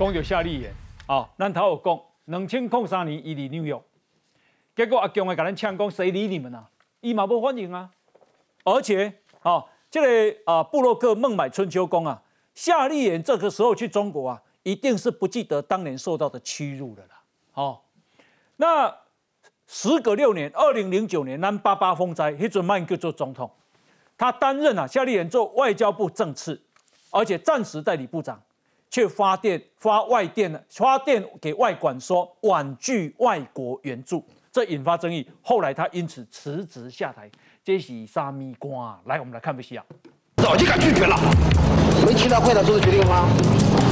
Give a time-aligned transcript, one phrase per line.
[0.00, 0.74] 讲到夏立言，
[1.08, 3.78] 哦，咱头有讲，两千零三年伊离纽约，
[4.74, 6.70] 结果阿强会甲咱呛讲，谁理你们啊？
[7.02, 7.90] 伊嘛不欢迎啊！
[8.64, 12.22] 而且，哦，这个啊，布洛克孟买春秋公啊，
[12.54, 17.20] 夏立言这个时候去中国啊，一定是不记得当年受到的屈辱的啦。
[17.52, 17.82] 哦，
[18.56, 18.96] 那
[19.66, 23.50] 时隔六年，二零零九年，南八八风灾，迄阵曼克做总统，
[24.16, 26.62] 他担任啊夏立言做外交部政次，
[27.10, 28.42] 而且暂时代理部长，
[28.90, 34.24] 却发电发外电发电给外管说婉拒外国援助。
[34.52, 37.30] 这引发争议，后来他因此辞职下台。
[37.62, 39.84] 这是沙米瓜，来，我们来看分析啊。
[40.38, 41.16] 早就敢拒绝了，
[42.04, 43.28] 没其他会的做的决定吗？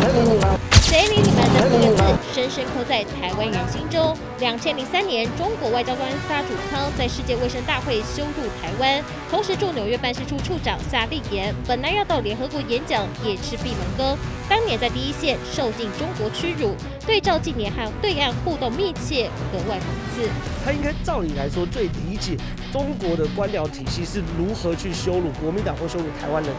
[0.01, 0.68] 谁理你吗？
[0.89, 2.03] 谁理你们的四个字，
[2.33, 4.17] 深深刻在台湾人心中。
[4.41, 14.17] 两千零三年，中国外交官沙祖康在世界卫生大会羞辱台湾，同时驻纽约办事处处长夏立言本来要到联合国演讲，也吃闭门羹。
[14.49, 16.75] 当年在第一线受尽中国屈辱，
[17.07, 20.27] 对照近年和对岸互动密切，格外讽刺。
[20.65, 22.35] 他应该照理来说最理解
[22.73, 26.51] 中国的官僚体系是如何去羞辱国民党或羞辱台湾人。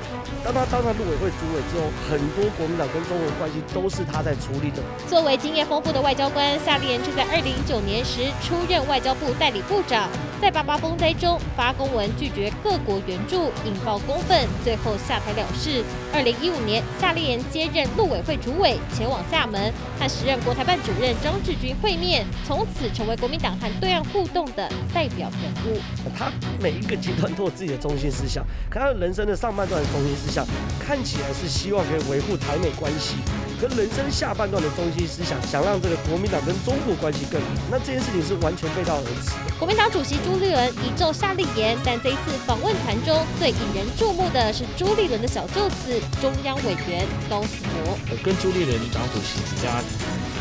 [0.44, 4.82] 当他当上陆委会主委之后，很多国民党跟中国的关系都是他在处理的。
[5.08, 10.10] 作为经验丰富的外交官，夏立言却在二零一九年时出任外交部代理部长。
[10.42, 15.84] 在八八风灾中发公文拒绝各国援助，引爆公愤，最后下台了事。
[16.14, 25.78] 二零一五年，夏立言接任陆委会主委，前往厦门和时任国台办主任张志军会面，从此成为国民党和对岸互动的代表人物。
[26.18, 30.48] 他每一个阶段都有自己的中心思想，可他人生的上半段的中心思想
[30.80, 33.16] 看起来是希望可以维护台美关系，
[33.60, 39.32] 可人生下半段的中心思想想让这个国民党跟中国关系更好，那这件事情是完全背道而驰。
[39.58, 40.18] 国民党主席。
[40.30, 47.98] 朱立伦已奏夏立言，但这一次访问团中最引人注目的是朱立伦的小舅子中央委员高思博。
[48.22, 49.70] 跟朱立伦党主席比较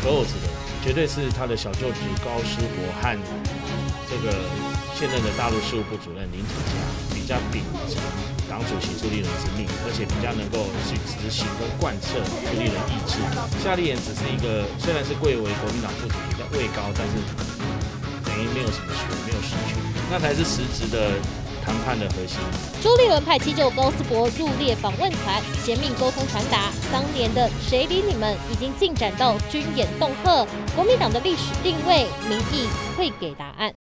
[0.03, 0.49] close 的，
[0.83, 3.17] 绝对是他的小舅子高思博和
[4.07, 4.37] 这个
[4.99, 6.75] 现任的大陆事务部主任林楚佳
[7.15, 7.95] 比较秉承
[8.51, 13.15] 党主席朱立伦之命，而且比较能够去执行跟贯彻朱立伦意志。
[13.63, 17.15] 夏立言只是一个虽然是贵为国民党副主席，但位高，但是
[18.27, 18.43] 等于。
[18.53, 19.77] 没有什么权，没有实权，
[20.09, 21.11] 那才是实质的
[21.63, 22.39] 谈判的核心。
[22.81, 33.73] 朱立伦派七舅高斯博入列访问团，衔命沟通传达，当年的谁理你们已经进展到军演恫吓，国民党的历史定位，民意会给答案。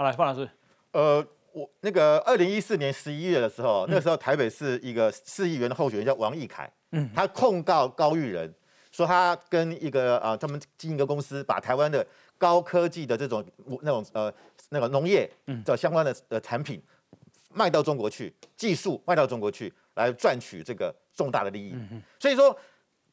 [0.00, 0.48] 好，来范老师，
[0.92, 1.22] 呃，
[1.52, 8.50] 我那个二零一四年十一月的时候，那个时候台北市一个市议员的候选人叫王义凯，嗯，他控告高玉仁，
[8.90, 12.06] 说他跟一个啊，他们经营一个公司，把台湾的。
[12.38, 13.44] 高科技的这种
[13.82, 14.32] 那种呃
[14.70, 15.30] 那个农业
[15.62, 16.82] 的相关的呃产品
[17.52, 21.74] 卖到中国去，技术卖到中国去，来赚取这个重大的利益。
[22.18, 22.58] 所以说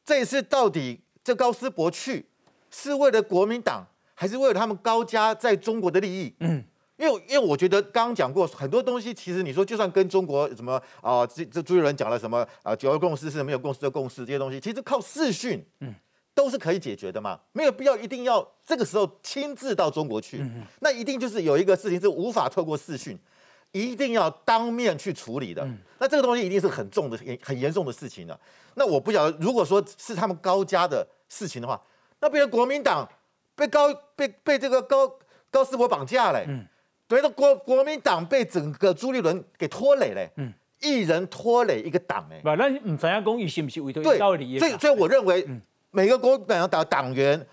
[0.02, 2.24] 这一次到底这高斯博去
[2.70, 6.34] 是为了国民党，还是为了他们高家在中国的利益？
[6.40, 6.64] 嗯，
[6.98, 15.94] 因为因为我觉得刚刚讲过很多东西，其实你说就算跟中国什么啊，这这朱立伦讲了什么啊，九二共识是没有共识的共识，这些东西其实靠视讯，嗯。
[16.34, 20.40] 都是可以解决的嘛，没有必要一定要这个时候亲自到中国去。
[20.78, 23.18] 那一定就是有一个事情是无法透过视讯，
[23.72, 25.68] 一定要当面去处理的。
[25.98, 28.38] 那这个东西一定是很重的、很严重的事情了。
[28.74, 31.82] 那我不晓得，如果说是他们高家的事情的话，
[32.20, 33.04] 那变成国民党
[33.56, 35.12] 被高被被这个高
[35.50, 36.46] 高斯博绑架嘞，
[37.08, 40.30] 等于说国国民党被整个朱立伦给拖累嘞，
[40.80, 42.38] 一人拖累一个党哎。
[42.40, 44.58] 不，那唔知影讲伊是不是为对道理？
[44.58, 45.44] 所以所以我认为。
[45.90, 47.46] 每个国民党党党员，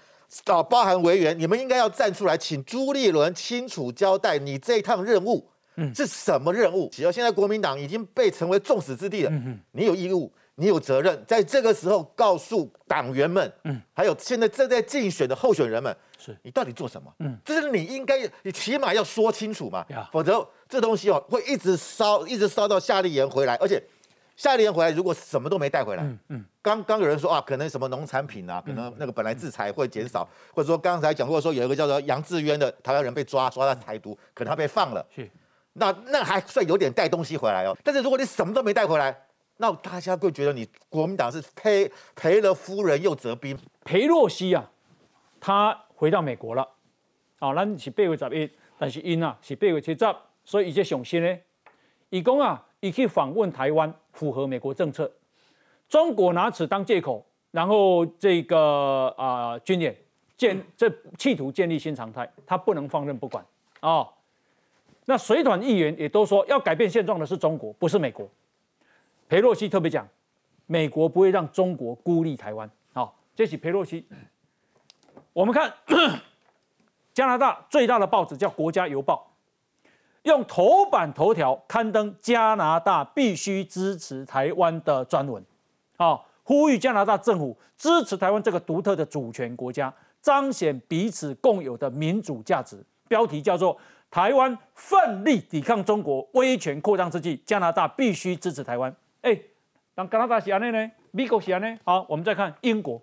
[0.43, 6.89] 啊，包含委员，你们应该要站出来，请朱立伦清楚交代，你这一趟任务，嗯，是什么任务？
[6.91, 17.13] 只要现在国民党已经被成为众矢之的了，嗯你有义务，你有责任，在这个时候告诉党员们，嗯，还有现在正在竞选的候选人们，是你到底做什么？
[17.19, 23.81] 嗯，这是你应该，你起码要说清楚嘛，否则这东西哦会一直烧，一直烧到夏立言回来，而且。
[24.37, 35.31] 下一年回来，如果什么都没带回来，嗯嗯，刚刚有人说啊，可能什么农产品啊，可能那个本来制裁会减少，或者说刚才讲过说有一个叫做杨志渊的台湾人被抓，说他台独，可能他被放了，是，
[35.71, 37.73] 那那还算有点带东西回来哦。
[37.81, 39.17] 但是如果你什么都没带回来，
[39.55, 43.57] 那大家会觉得你国民党是赔赔了夫人又折兵。
[43.85, 44.69] 裴洛西啊，
[45.39, 46.67] 他回到美国了，
[47.39, 51.37] 啊，咱是八月十一，但是因啊是八月七十，所以伊这上新呢，
[52.09, 52.65] 伊讲啊。
[52.81, 55.11] 你去访问台湾，符合美国政策。
[55.89, 59.95] 中国拿此当借口，然后这个啊军演
[60.37, 60.87] 建这
[61.17, 63.43] 企图建立新常态，他不能放任不管
[63.79, 64.07] 啊。
[65.05, 68.29] 那水团议员也都说，要改变现状的是中国，不是美国。
[69.27, 70.07] 裴洛西特别讲，
[70.67, 72.69] 美国不会让中国孤立台湾。
[72.93, 74.05] 好，这是佩洛西。
[75.33, 75.73] 我们看
[77.13, 79.35] 加拿大最大的报纸叫《国家邮报》，
[80.23, 85.43] 用头版头条刊登加拿大必须支持台湾的专文，
[85.97, 92.83] 啊，呼吁加拿大政府支持台湾这个独特的主权国家，彰显彼此共有的民主价值。
[93.07, 93.77] 标题叫做
[94.09, 98.93] “台湾奋力抵抗中国威权扩张之际，加拿大必须支持台湾”。
[99.21, 99.39] 哎，
[99.93, 100.91] 当加拿大是安内呢？
[101.11, 101.77] 美国是安内？
[101.83, 103.01] 好，我们再看英国。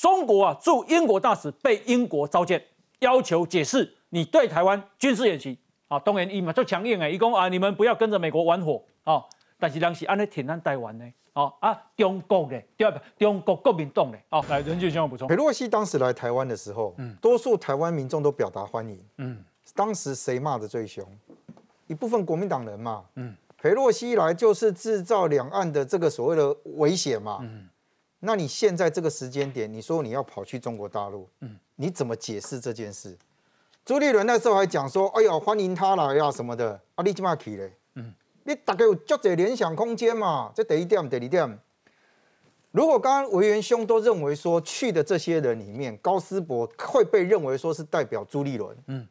[0.00, 2.64] 中国啊，驻英国大使被英国召见，
[3.00, 5.58] 要求解释你对台湾军事演习。
[5.88, 8.82] 啊，东然一嘛就强硬哎，一共啊，你们不要跟着美国玩火。
[9.04, 9.22] 啊，
[9.58, 11.04] 但是当时安尼挺咱台湾呢，
[11.34, 12.98] 哦啊，中国的对不？
[13.18, 15.28] 中国国民党的哦，来任俊先生补充。
[15.28, 19.44] 佩洛西当时来台湾的时候，嗯，多数台湾民众都表达欢迎，嗯，
[19.74, 21.04] 当时谁骂的最凶？
[21.88, 27.68] 一部分国民党人嘛，嗯，佩洛西来就是制造两岸的这个所谓的危险嘛，嗯。
[28.22, 33.16] 那你现在这个时间点，你说你要跑去中国大陆，嗯，你怎么解释这件事？
[33.82, 38.12] 朱立伦那时候还讲说，哎呀，欢迎他来呀什么的，啊，你起码去嘞，嗯，
[38.44, 40.52] 你大概有足者联想空间嘛？
[40.54, 41.58] 这第一点，第二点，
[42.72, 49.08] 如果刚刚委员兄都认为说去的这些人里面，高思博会被认为说是代表朱立伦，嗯，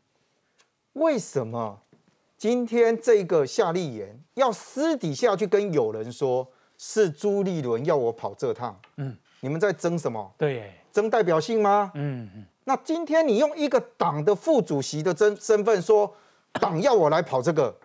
[0.94, 1.82] 为什么
[2.38, 6.48] 今天这个夏立言要私底下去跟友人说？
[6.82, 10.34] 是朱立伦要我跑这趟，嗯，你们在争什么？
[10.38, 11.92] 对，争代表性吗？
[11.94, 12.46] 嗯嗯。
[12.64, 16.16] 那今天你用一个党的副主席的身身份说，
[16.62, 17.76] 党要我来跑这个，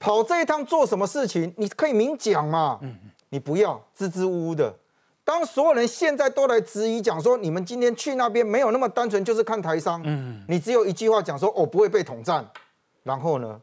[0.00, 1.54] 跑这一趟做什么事情？
[1.56, 2.80] 你可以明讲嘛。
[2.82, 3.10] 嗯嗯。
[3.28, 4.74] 你不要支支吾吾的。
[5.24, 10.02] 当所有人现在都来质疑讲说，你们今天去那边没有那么单纯，就是看台商。
[10.04, 10.44] 嗯。
[10.48, 12.44] 你只有一句话讲说，我不会被统战。
[13.04, 13.60] 然后呢？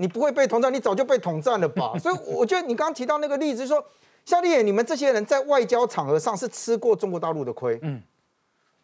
[0.00, 1.92] 你不会被统战，你早就被统战了吧？
[1.98, 3.84] 所以我觉得你刚刚提到那个例子，说
[4.24, 7.76] 夏立言，你们这些人在外交场合上是吃过中国大陆的亏。
[7.82, 8.00] 嗯，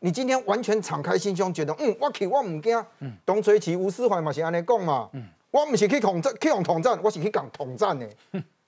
[0.00, 2.84] 你今天完全敞开心胸，觉得嗯，我去我唔惊。
[2.98, 5.08] 嗯，东吹旗吴思怀嘛是安尼讲嘛。
[5.12, 8.08] 嗯，我唔是去统战，去用统战，我是去讲统战的。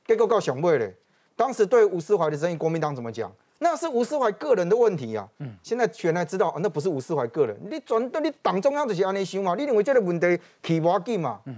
[0.06, 0.94] 结果告想尾嘞，
[1.34, 3.32] 当时对吴思怀的争议，国民党怎么讲？
[3.58, 5.28] 那是吴思怀个人的问题啊。
[5.38, 9.56] 嗯，现在全来知道，那不是吴思怀个人，你转到你党中央就是安尼想嘛？
[9.56, 11.40] 你认为这个问题起无紧嘛？
[11.46, 11.56] 嗯。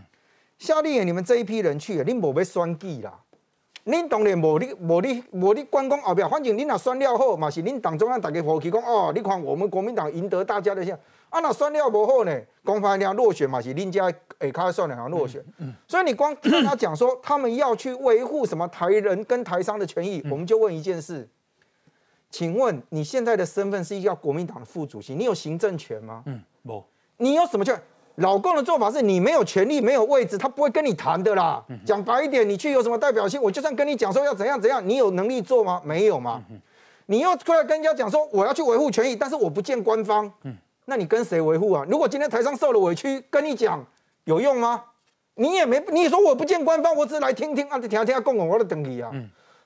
[0.58, 3.20] 夏立言，你们这一批人去，恁无要选举啦。
[3.84, 10.99] 恁当然无你无你无你关公后边，反正恁若选了好嘛，是恁党中央大家呼起讲哦，你看我们国民党赢得大家的像
[11.31, 15.43] 啊，那选了无好呢，公开俩落选嘛，是恁家下卡算两落选。
[15.87, 21.26] 所以你光跟他讲说，他们要去维护什么台人跟台商的权益，我们就问一件事，
[22.31, 26.22] 请问你现在的身份是一个国民党的副主席，你有行政权吗？
[26.26, 26.84] 嗯，无。
[27.16, 27.81] 你有什么权？
[28.19, 31.62] 老共的做法是你没有权利、没有位置，他不会跟你谈的啦。
[31.87, 33.41] 讲白一点，你去有什么代表性？
[33.41, 35.81] 我就算跟你讲说要怎样怎样，你有能力做吗？
[35.85, 36.43] 没有吗？
[37.06, 40.31] 你又过来跟人家讲说我要去维护权益，但是我不见官方。
[40.87, 41.85] 那你跟谁维护啊？
[41.88, 43.85] 如果今天台上受了委屈，跟你讲
[44.25, 44.82] 有用吗？
[45.35, 49.12] 你也没，你说我不见官方，我只是来听听啊，听听下共共我的等你啊。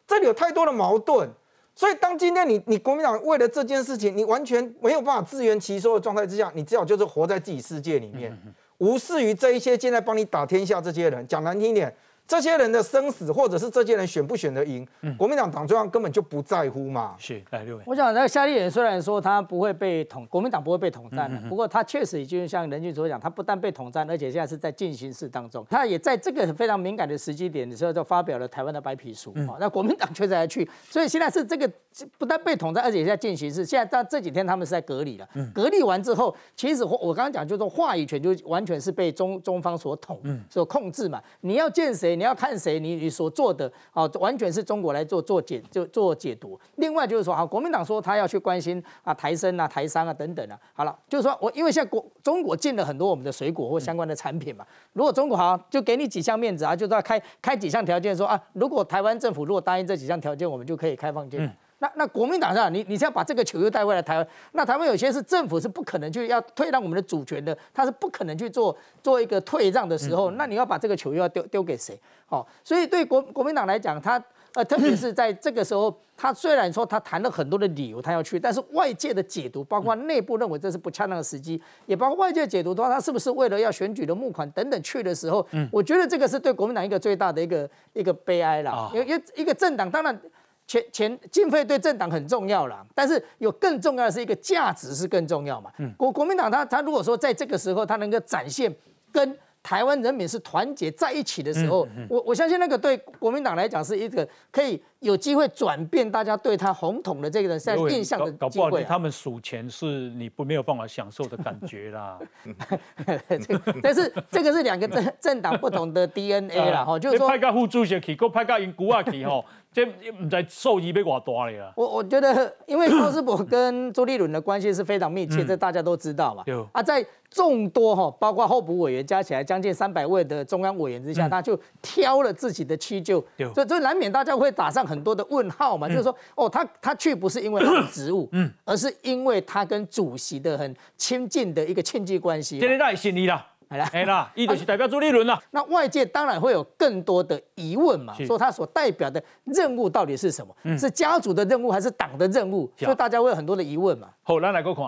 [0.07, 1.31] 这里有太多的矛盾。
[1.75, 8.37] 所以，当今天你你国民党为了这件事情，你完全没有办法自圆其说的状态之下，你只好就是活在自己世界里面，
[8.79, 11.27] 无视于这一些现在帮你打天下这些人。
[11.27, 11.95] 讲难听一点。
[12.27, 14.87] 这些人的生死，或者是这些人选不选得赢，
[15.19, 17.15] 国民党党中央根本就不在乎嘛。
[17.19, 17.83] 是，来六位。
[17.87, 25.67] 我想那个夏立言虽然说他不会被统，国民党不会被统战的，不过他确实已经像任俊所讲，他不但被统战，而且现在是在进行式当中。
[25.69, 29.33] 他也在这个非常敏感的时机点的时候，就发表了台湾的白皮书。
[29.49, 31.71] 啊，那国民党确实还去，所以现在是这个
[32.17, 33.67] 不但被统战，而且在进行式。
[33.67, 35.29] 现在在这几天他们是在隔离了。
[35.53, 41.21] 隔离完之后，其实我我刚刚讲，就是说话语权就完全是被中中方所统、所控制嘛。
[41.41, 42.93] 你要见谁，你要看谁，你。
[43.03, 46.61] 你所做的啊，完全是中国来做做解就做解读。
[46.77, 50.57] 另外就是说，好，国民党说他要去关心啊台生啊台商啊等等啊。
[50.73, 54.65] 好了，就是说我因为现在国中国进了很多我们的水果或相关的产品嘛。
[54.93, 61.51] 如果中国好就给你几项面子啊，就要开开几项条件说啊，如果台湾政府如果答应这几项条件，我们就可以开放进。
[61.83, 64.27] 那那国民党上，你你是要把这个球又带回来台湾？
[64.53, 71.99] 那台湾有些是政府是不可能去要退让我们的主权的，他是不可能去做做一个退让的时候，那你要把这个球又要丢丢给谁？
[72.25, 74.23] 好，所以对国国民党来讲，他
[74.55, 90.21] 呃，特别是在这个时候，他虽然说他谈了很多的理由，他要去，但是外界的解读，包括内部认为这是不恰当的时机，也包括外界解读的话，他是不是为了要选举的募款等等去的时候，我觉得这个是对国民党一个最大的一个一个悲哀了，因为一个政党当然。
[90.67, 95.71] 钱钱经费对政党很重要啦，但是有更重要的是一个价值是更重要嘛。
[95.97, 98.75] 国国民党他他如果说在这个时候他能够展现
[99.11, 108.83] 跟台湾人民是团结在一起的时候，我我相信那个对国民党来讲是一个可以有机会转变大家对他红统的这个在印象的搞搞不好。
[108.83, 112.19] 他们数钱是你不没有办法享受的感觉啦。
[113.29, 121.73] 这 个但是这个是两个政政党不同的 DNA 啦，哈，就是说你派个副主席去，搁派个因古啊去吼，这唔知受益要偌大咧啦。
[121.77, 126.45] 我我觉得，因为高斯伯跟朱立伦的关系是非常密切，这大家都知道嘛。
[126.73, 142.61] 啊，在众多哈，包括候补委员加起来将近三百位的中央委员之下，他就挑了自己的区就，嗯对所以所以难免大家会打上很多的问号嘛，就是说，哦，他他去不是因为他的职务，嗯，而是因为他跟主席的很亲近的一个亲戚关系嘛。
[142.61, 145.43] 这个咱信你啦，好啦哎啦，伊就是代表朱立伦啦。
[145.51, 150.55] 那外界当然会有更多的疑问嘛，说他所代表的任务到底是什么？
[150.77, 152.71] 是家族的任务还是党的任务？
[152.77, 154.11] 所以大家会有很多的疑问嘛。
[154.23, 154.85] 好，咱来个看，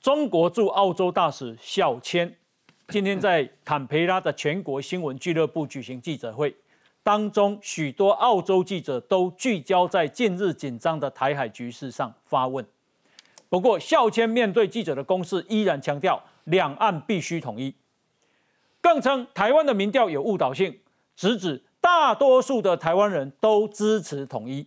[0.00, 2.34] 中国驻澳洲大使小千
[2.88, 6.56] 今天在坎培拉的全国新闻俱乐部举行记者会，
[7.02, 12.64] 当中许多澳洲记者都聚焦在近日紧张的台海局势上发问。
[13.50, 17.74] 不过，孝谦面对记者的攻势，依然强调两岸必须统一，
[18.80, 20.80] 更称台湾的民调有误导性，
[21.16, 24.66] 直指大多数的台湾人都支持统一。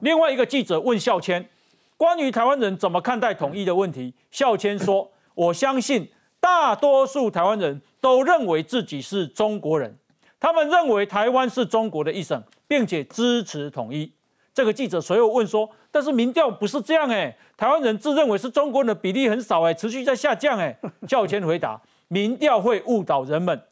[0.00, 1.48] 另外一个记者问孝谦，
[1.96, 9.96] 关于台湾人怎么看待统一的问题，孝谦说：“我相信大多数台湾人都认为自己是中国人，
[10.38, 14.12] 他们认为台湾是中国的一省，并且支持统一。”
[14.56, 20.74] 这个记者随后问说：“但是民调不是这样哎，台湾人自认为是中国人的比例很少哎，持续在下降哎。”
[21.06, 23.62] 孝谦回答：“民调会误导人们。”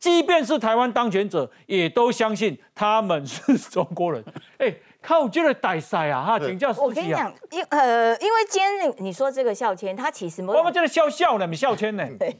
[0.00, 4.24] 即便是台湾当权者，也都相信他们是中国人。
[4.56, 12.08] 哎、 靠这个歹赛啊，哈，请教司机啊，我跟你讲，因呃，因为今天你你说这个孝谦，他其实我们这个笑笑呢，你笑谦呢？
[12.18, 12.34] 对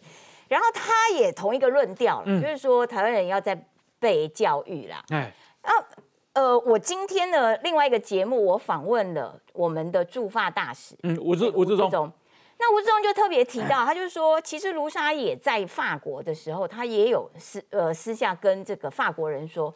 [0.48, 3.62] 然后他也同一个论调了，嗯就是说台湾人要在
[3.98, 5.04] 被教育啦。
[5.10, 5.30] 哎，
[5.62, 5.84] 然后
[6.32, 12.10] 呃，我今天的另外一个节目，我访问了我们的驻法大使嗯，吴志吴志忠，
[12.58, 19.74] 那吴志忠就特别提到，他就是说，其实卢沙也在法国的时候，他也有私呃私下跟这个法国人说，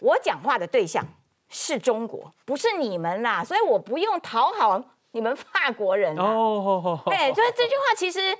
[0.00, 1.04] 我讲话的对象
[1.50, 6.24] 是中国，不是你们啦，所以我不用讨好你们法国人啦。
[6.24, 8.34] 哦，好好好，对，就是这句话，其实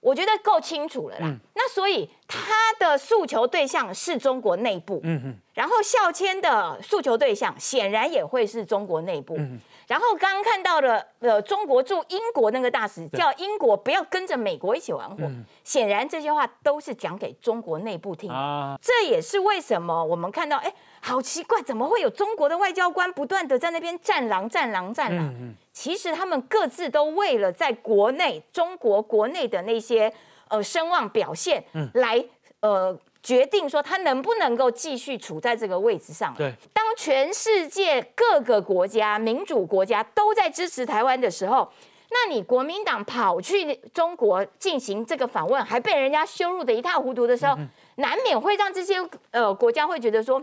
[0.00, 1.26] 我觉得够清楚了啦。
[1.26, 1.38] 嗯。
[1.54, 9.36] 那所以他的诉求对象是中国内部，嗯嗯，然后孝谦的诉求对象显然也会是中国内部。
[9.36, 15.28] 嗯然后刚刚看到了，呃，中国驻英国那个大使叫英国不要跟着美国一起玩火，
[15.64, 18.30] 显然这些话都是讲给中国内部听。
[18.30, 25.34] 啊，这也是为什么我们看到，哎，好奇怪，怎么会有中国的外交官不断的在那边战狼、战狼、战狼？
[25.80, 30.12] 嗯其实他们各自都为了在国内中国国内的那些
[30.48, 32.22] 呃声望表现，嗯来
[32.60, 36.34] 呃决定说他能不能够继续处在这个位置上。
[36.34, 41.66] 对，当全世界各个国家民主国家都在支持台湾的时候。
[42.12, 47.56] 那你国民党跑去中国进行这个访问，还被人家羞辱的一塌糊涂的时候，
[47.96, 48.96] 难免会让这些
[49.30, 50.42] 呃国家会觉得说，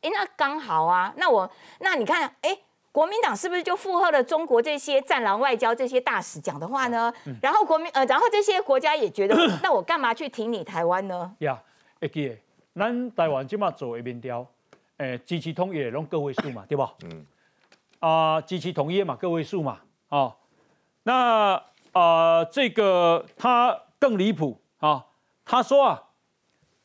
[0.00, 1.48] 哎，那刚好啊，那我
[1.80, 2.58] 那你看，哎，
[2.92, 7.12] 国民党是不是就附和了中国这些战狼外交这些大使讲的话呢？
[7.40, 11.32] 然后国民呃，然后这些国家也觉得， 那我干嘛去挺你台湾呢？
[11.38, 11.60] 呀，
[12.00, 12.36] 会记得，
[12.74, 14.44] 咱台湾即马做的民调，
[14.96, 16.92] 诶，支持统一的拢个位数嘛，对吧？
[17.04, 17.24] 嗯。
[18.00, 20.34] 啊，支持统一嘛，个位数嘛，哦，
[21.02, 25.04] 那啊，这个他更离谱啊，
[25.44, 26.02] 他说啊，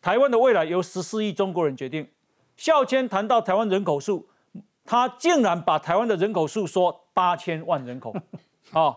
[0.02, 2.08] 台湾的未来由十四亿中国人决定。
[2.58, 4.28] 孝谦谈到台湾人口数，
[4.86, 8.16] 他竟然把台湾的人口数说八千万人口，
[8.72, 8.96] 啊，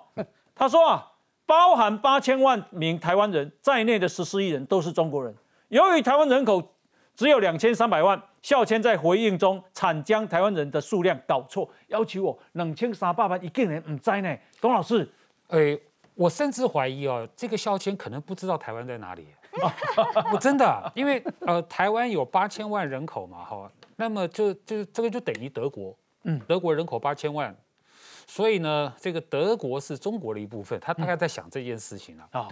[0.54, 1.12] 他说啊，
[1.46, 5.34] 包含八千万名台湾人在内的十四亿人都是中国人。
[5.68, 6.62] 由于台湾人口
[7.14, 14.36] 只有两千三百万，孝谦在回应中惨将台湾人的数量搞错，要求我两千三百万一个人唔在呢。
[14.60, 15.10] 董老师，
[15.48, 15.80] 诶、
[16.14, 19.26] 我甚至怀疑哦，这个孝谦可能不知道台湾在哪里。
[20.32, 27.52] 我真的啊，因为呃，台湾有八千万人口嘛，哈，那么就就这个就等于德国，嗯，德国人口八千万，
[28.28, 32.28] 所以呢，这个德国是中国的一部分，他大概在想这件事情啊。
[32.30, 32.48] 啊，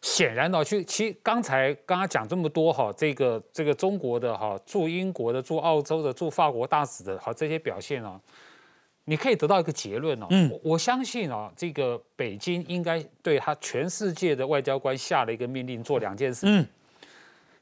[0.00, 8.20] 显然呢，去其实刚才刚刚讲这么多哈，这个这个中国的哈，驻英国的、驻澳洲的、驻法国大使的哈这些表现啊，
[9.06, 10.26] 你可以得到一个结论哦。
[10.30, 16.46] 嗯我我相信啊，这个北京应该对他全世界的外交官下了一个命令，做两件事。
[16.46, 16.64] 嗯，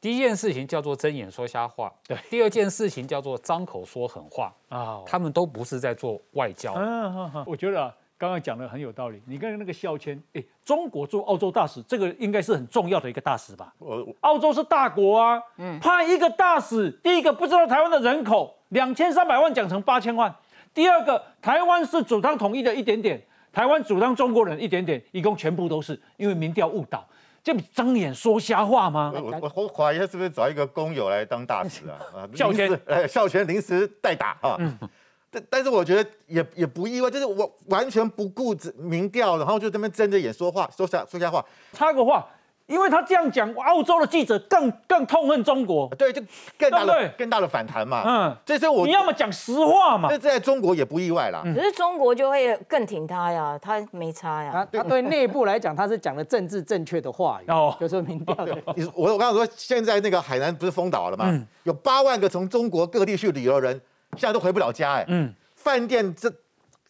[0.05, 6.75] 第一件事情叫做睁眼说瞎话，对 第二件事情叫做张口说狠话， 啊，他们都不是在做外交。
[6.75, 9.23] 嗯，好好我觉得啊，刚刚讲的很有道理。
[9.25, 13.73] 你看那个肖谦，哎，中国驻澳洲大使，这个应该是很重要的一个大使吧？
[13.79, 20.31] 我澳洲是大国啊，嗯派一个大使，第一个不知道台湾的人口两千三百万讲成八千万，
[20.75, 23.19] 第二个台湾是主张统一的一点点，
[23.51, 27.03] 台湾主张中国人一点点，一共全部都是因为民调误导，
[27.45, 29.13] 这不睁眼说瞎话吗？
[29.15, 32.01] 我我我怀疑他是不是找一个工友来当大使啊？
[32.17, 34.59] 啊，孝谦临时，呃，孝全临时代打啊。
[35.31, 41.45] 但但是我觉得也也不意外，就是我完全不顾民调，然后就这边睁着眼说话，说瞎说瞎话。
[41.73, 42.27] 插个话，
[42.67, 46.23] 因为他这样讲，澳洲的记者更更痛恨中国，对，就
[46.59, 48.03] 更大对对的更大的反弹嘛。
[48.07, 51.43] 嗯，这是我你要么讲实话嘛这，在中国也不意外啦。
[51.45, 54.51] 可是中国就会更挺他呀，他没差呀。
[54.53, 58.57] 他他对内部来讲，他是讲的政治正确的话语，哦就说民调的。
[58.77, 61.27] 你我我刚刚说，现在那个海南不是封岛了吗？
[61.29, 63.81] 嗯有八万个从中国各地去旅游的人，
[64.13, 65.05] 现在都回不了家哎。
[65.09, 66.31] 嗯饭店这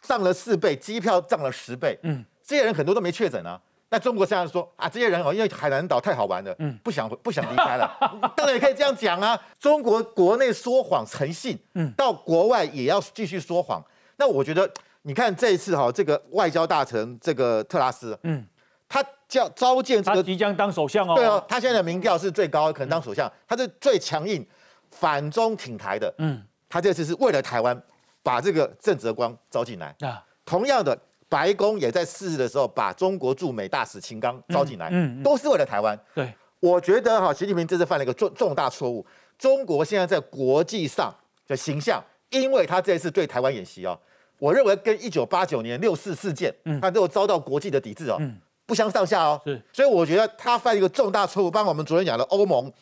[0.01, 1.99] 涨了四倍，机票涨了十倍。
[2.03, 3.61] 嗯这些人很多都没确诊啊。
[3.95, 7.89] 那中国现在说啊，这些人哦，因为海南岛太好玩了，嗯不想不想离开了。
[8.35, 9.41] 当然也可以这样讲啊。
[9.61, 13.81] 中国国内说谎成性，嗯到国外也要继续说谎。
[14.17, 14.69] 那我觉得，
[15.03, 18.45] 你看这一次哈、这个外交大臣这个特拉斯，嗯，
[18.89, 21.15] 他叫召见这个他即将当首相哦。
[21.15, 24.45] 对哦，他现在的民调是最高，可能当首相，他是最强硬、
[24.91, 26.13] 反中挺台的。
[26.19, 27.81] 嗯他这次是为了台湾，
[28.25, 29.95] 把这个郑泽光招进来。
[30.01, 30.99] 啊，同样的，
[31.35, 35.99] 白宫也在四日的时候把中国驻美大使秦刚招进来，嗯嗯嗯都是为了台湾。
[36.15, 39.05] 对，我觉得哈，习近平这次犯了一个重重大错误。
[39.37, 41.13] 中国现在在国际上
[41.49, 42.01] 的形象，
[42.31, 43.99] 因为他这次对台湾演习哦，
[44.39, 49.41] 我认为跟一九八九年六四事件，嗯他都有遭到国际的抵制哦，嗯不相上下哦。
[49.45, 51.51] 是，所以我觉得他犯一个重大错误。
[51.51, 52.73] 包括我们昨天讲的欧盟、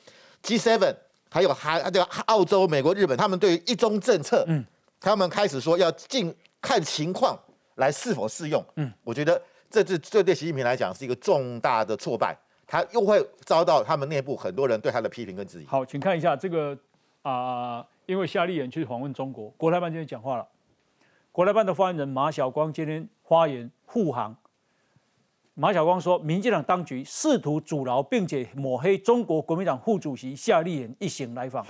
[0.44, 0.94] G7，
[1.30, 4.62] 还有韩、这个澳洲、美国、日本，他们对于一中政策，嗯
[5.00, 7.38] 他们开始说要进看情况
[7.76, 8.64] 来是否适用。
[8.76, 12.36] 嗯我觉得这这这对习近平来讲是一个重大的挫败，
[12.66, 15.66] 他又会遭到他们内部很多人对他的批评跟质疑。
[15.66, 16.76] 好，请看一下这个
[17.22, 20.46] 啊、因为夏立言去访问中国，国台办今天讲话了。
[21.30, 24.36] 国台办的发言人马晓光今天发言护航。
[25.54, 31.64] 马晓光说，民进党当局试图阻挠并且抹黑中国国民党副主席夏立言一行来访，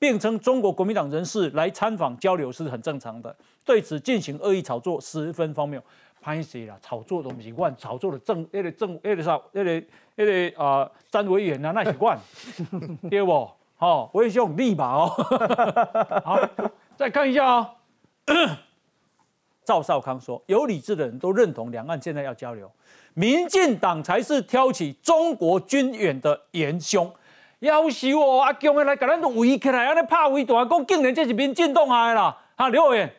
[0.00, 5.80] 并称中国国民党人士来参访交流是很正常的，对此进行恶意炒作十分荒谬。
[6.22, 6.76] 拍谁啦？
[6.82, 9.82] 炒作都不是我炒作的政那个政那个啥那个
[10.16, 12.18] 那个啊，詹委员啊，那是惯，
[13.08, 13.50] 对不？
[13.76, 15.08] 好、我也用立马哦。
[16.22, 16.38] 好，
[16.96, 17.70] 再看一下哦。
[19.64, 22.70] 赵少康说，有理智的人都认同两岸现在要交流，
[23.14, 27.10] 民进党才是挑起中国军演的元凶。
[27.60, 32.36] 要死哦，阿强的来给咱围起来，安尼拍围大讲，竟然这是民进党害的啦！
[32.56, 33.12] 哈，刘委员，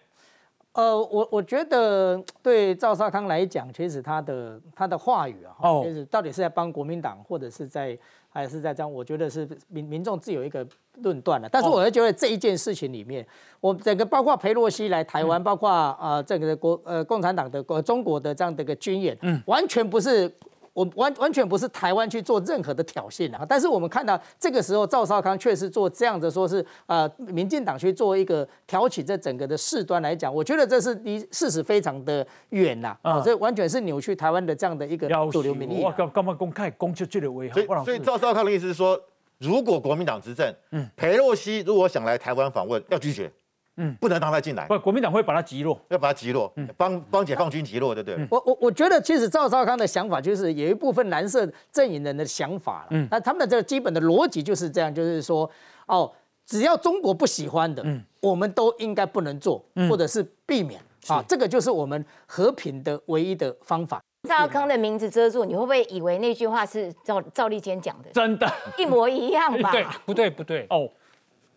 [0.74, 7.96] 呃，我我觉得对赵少康来讲，其实他的他的话语啊，哦就是到底是在帮国民党，或者是在
[8.30, 10.66] 还是在这样，我觉得是民民众自有一个
[11.04, 11.48] 论断了。
[11.48, 13.24] 但是哦我会觉得这一件事情里面，
[13.60, 15.70] 我整个包括佩洛西来台湾，包括
[16.02, 20.34] 呃这个国呃共产党的呃中国的这样的一个军演，嗯，完全不是。
[20.74, 35.96] 我完完全不是台湾去做任何的挑衅啊，但是我们看到这个时候赵少康确实做这样的，说是呃民进党去做一个挑起这整个的事端来讲，我觉得这是离事实非常的远呐、啊，啊这完全是扭曲台湾的这样的一个主流民意、我啊。
[35.98, 39.00] 干干嘛公开攻击这个威所以，所以赵少康的意思是说，
[39.40, 43.32] 如果国民党执政，嗯，裴洛西如果想来台湾访问，要拒绝，
[43.78, 45.80] 嗯，不能让他进来，不，国民党会把他击落。
[45.90, 48.28] 要把他击落，帮帮解放军击落，对不对？
[48.30, 52.88] 我我我觉得，其实赵少康的想法就是有一部分蓝色阵营人的想法了。
[52.92, 55.50] 嗯，那他们的这个基本的逻辑就是这样，就是说，
[55.88, 56.12] 哦，
[56.46, 64.02] 只要中国不喜欢的，嗯，我们都应该不能做，或者是避免啊，这个就是我们和平的唯一的方法。
[64.28, 68.10] 赵康的名字遮住，你会不会以为那句话是赵赵立坚讲的？
[68.12, 69.72] 真的一模一样吧？
[69.74, 70.68] 对，不对，不对。
[70.70, 70.88] 哦，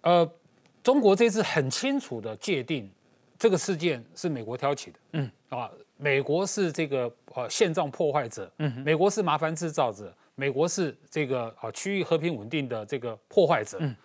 [0.00, 0.26] 呃，
[0.84, 2.88] 中国这次很清楚的界定，
[3.38, 4.98] 这个事件是美国挑起的。
[5.12, 13.78] 嗯啊，美国是这个呃现状破坏者，嗯，美国是麻烦制造者，美国是这个啊区域和平稳定的这个破坏者。
[13.80, 13.96] 嗯，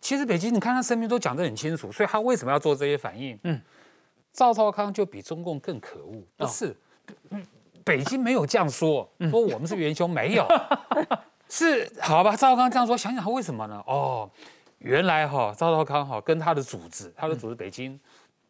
[0.00, 3.36] 其实北京你看他声明都讲得很清楚，所以他为什么要做这些反应？
[3.42, 3.60] 嗯，
[4.32, 6.74] 赵少康就比中共更可恶，不是？
[7.30, 7.44] 嗯
[7.82, 10.46] 北京没有这样说，说我们是元凶，没有。
[11.48, 12.36] 是好吧？
[12.36, 13.82] 赵少康这样说，想想他为什么呢？
[13.86, 14.30] 哦，
[14.80, 17.98] 原来哈、赵少康哈、跟他的组织，他的组织北京。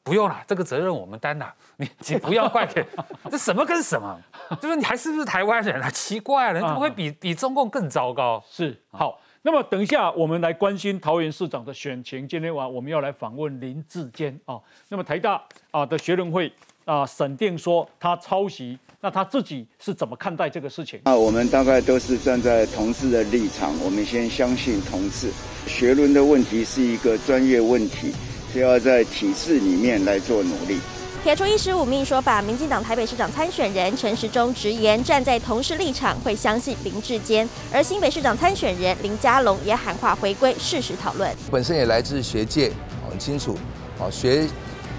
[0.02, 2.84] 不用了，这个责任我们担了，你 你不要怪给
[3.30, 4.18] 这什么跟什么，
[4.58, 5.88] 就是你还是不是台湾人啊？
[5.92, 8.42] 奇怪了，你怎么会比比中共更糟糕？
[8.48, 9.20] 是好。
[9.42, 12.26] 那么等一下，我们来关心桃园市长的选情。
[12.26, 14.58] 今天晚我们要来访问林志坚啊。
[14.88, 15.40] 那么台大
[15.70, 16.50] 啊的学人会
[16.86, 21.00] 啊审定说他抄袭，那他自己是怎么看待这个事情？
[21.06, 25.30] 那我们大概都是站在同志的立场，我们先相信同志。
[25.66, 28.12] 学伦的问题是一个专业问题，
[28.52, 30.78] 需要在体制里面来做努力。
[31.22, 41.34] 撇除一十五命说法，民进党台北市长参选人陈时中直言，站在同事立场会相信林志坚；而新北市长参选人林佳龙也喊话回归事实讨论。
[41.50, 42.70] 本身也来自学界，
[43.08, 43.56] 很清楚，
[43.98, 44.46] 哦，学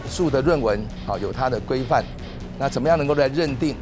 [0.09, 2.03] 术的论文，好有它的规范，
[2.57, 3.75] 那怎么样能够来认定？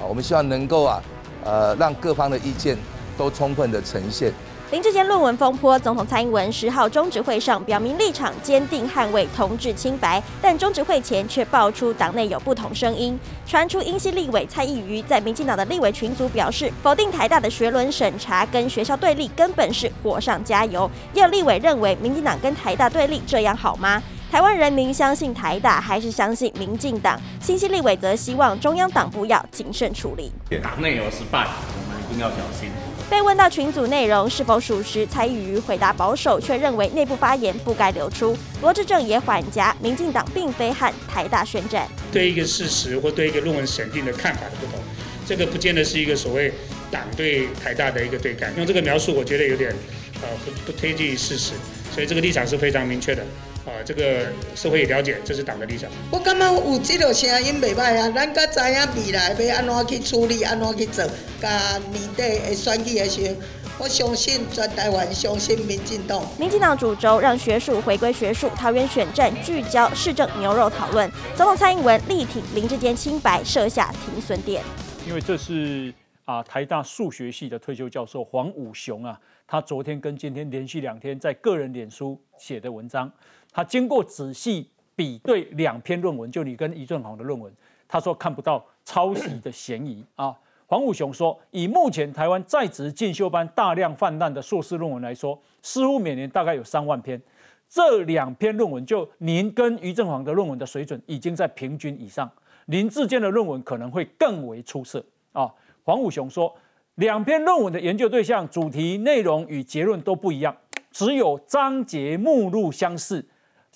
[0.00, 1.02] 啊，我们希望能够啊，
[1.44, 2.76] 呃，让各方的意见
[3.16, 4.32] 都充分的呈现。
[4.72, 20.90] 林志坚论文风波，总统蔡英文十号中执会上表明立场坚定捍卫同志清白，但中执会前却爆出党内有不同声音，传出英系立委蔡意瑜在民进党的立委群组表示，否定台大的学伦审查跟学校对立根本是火上加油。
[21.14, 24.02] 也有立委认为，民进党跟台大对立这样好吗？
[24.30, 27.18] 台湾人民相信台大还是相信民进党？
[27.40, 30.32] 新西立委则希望中央党部要谨慎处理。
[30.60, 32.68] 党内有失败，我们一定要小心。
[33.08, 38.36] 被问到群组内容是否属实，蔡宇瑜回答保守，却认为内部发言不该流出。
[38.60, 41.86] 罗志正也缓颊，民进党并非和台大宣战。
[42.10, 44.80] 对一个事实或对一个论文审定的看法的不同，
[45.24, 46.52] 这个不见得是一个所谓
[46.90, 48.52] 党对台大的一个对干。
[48.56, 49.72] 用这个描述，我觉得有点
[50.20, 51.52] 呃不不贴近事实，
[51.94, 53.24] 所以这个立场是非常明确的。
[53.66, 55.90] 啊，这个社会也了解，这是党的立场。
[56.12, 61.04] 我感觉有这个声音袂歹啊，咱甲知影未来要安怎去处理，安怎去做。
[61.40, 63.34] 甲年底的选举的时候，
[63.80, 66.24] 我相信全台湾相信民进党。
[66.38, 71.10] 民进党主轴让学术回归学术，桃园选战聚焦市政牛肉讨论。
[71.34, 74.62] 总统蔡英文力挺林志坚清白，设下停损点。
[75.08, 75.92] 因为这是
[76.24, 83.10] 啊，台大数学系的退休教授黄武雄啊，他昨天跟今天连续两天在个人脸书写的文章。
[83.56, 87.50] 他经过仔细比对两篇论文，就你跟余正煌的论文，
[87.88, 90.36] 他说看不到抄袭的嫌疑啊。
[90.66, 97.18] 黄武雄说，以目前台湾在职进修班大量泛滥的硕士论文来说，似乎每年大概有三万篇。
[97.66, 102.30] 这两篇论文，就您跟余正煌的论文的水准已经在平均以上，
[102.66, 105.50] 林志坚的论文可能会更为出色啊。
[105.82, 106.54] 黄武雄说，
[106.96, 110.54] 两篇论文的研究对象、主题、内容与结论都不一样，
[110.90, 113.24] 只有章节目录相似。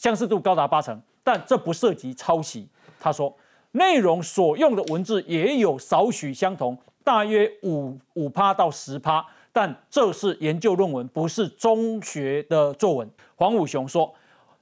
[0.00, 2.66] 相似度高达八成，但这不涉及抄袭。
[2.98, 3.36] 他说，
[3.72, 13.10] 内容所用的文字也有少许相同，大约五五趴到十趴，但这是研究论文，不是中学的作文。
[13.36, 14.14] 黄武雄说，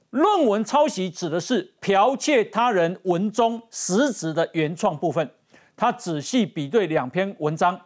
[0.09, 5.31] 论文抄袭指的是剽窃他人文中实质的原创部分。
[5.77, 7.79] 他仔细比对两篇文章，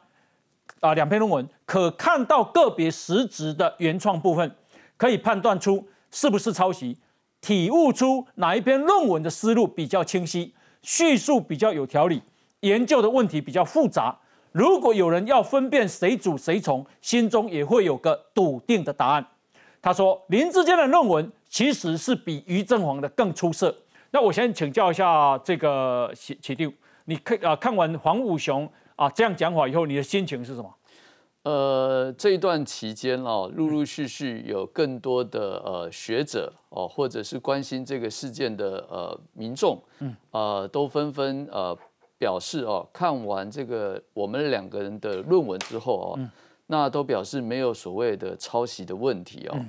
[0.79, 4.55] 啊，两篇论文，可看到个别实质的原创部分，
[4.97, 6.97] 可以判断出是不是抄袭。
[7.43, 12.21] 体悟出哪一篇论文的思路比较清晰，叙述比较有条理，
[12.61, 14.17] 研究的问题比较复杂。
[14.53, 19.27] 如果有人要分辨谁主谁从，心中也会有个笃定的答案。
[19.81, 23.75] 他说林志坚的论文其实是比于正煌的更出色。
[24.11, 30.73] 那我先请教一下这个启启定，你看啊看完黄武雄啊这样讲法以后，你的心情是什么？
[31.43, 41.77] 呃，这一段期间哦，陆陆续续有更多的呃学者哦，或者是关心这个事件的呃民众，嗯，呃，都纷纷呃
[42.17, 46.29] 表示哦，看完这个我们两个人的论文之后哦，
[46.67, 49.59] 那都表示没有所谓的抄袭的问题哦。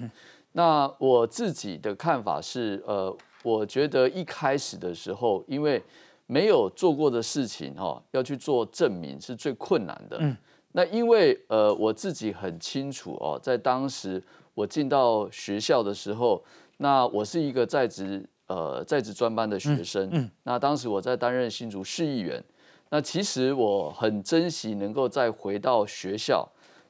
[0.52, 5.82] 那我自己的看法是，呃，我觉得一开始的时候，因为
[6.26, 10.18] 没有做过的事情哦，要去做证明是最困难的。
[10.20, 10.36] 嗯。
[10.76, 14.20] 那因为呃我自己很清楚哦，在当时
[14.54, 16.42] 我进到学校的时候，
[16.78, 20.08] 那我是一个在职呃在职专班的学生。
[20.10, 20.28] 嗯。
[20.42, 22.42] 那当时我在担任新竹市议员，
[22.90, 26.44] 那其实我很珍惜能够再回到学校。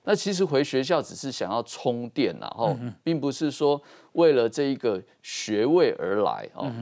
[0.04, 3.78] 那其实回学校只是想要充电，然后并不是说
[4.12, 6.72] 为了这一个学位而来哦。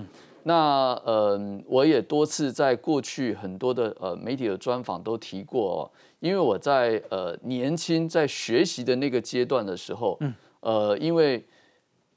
[0.44, 1.36] 那呃
[1.66, 5.90] 我也多次在过去很多的呃媒体的专访都提过。
[6.22, 11.44] 因为我在呃年轻在学习的那个阶段的时候，嗯，呃，因为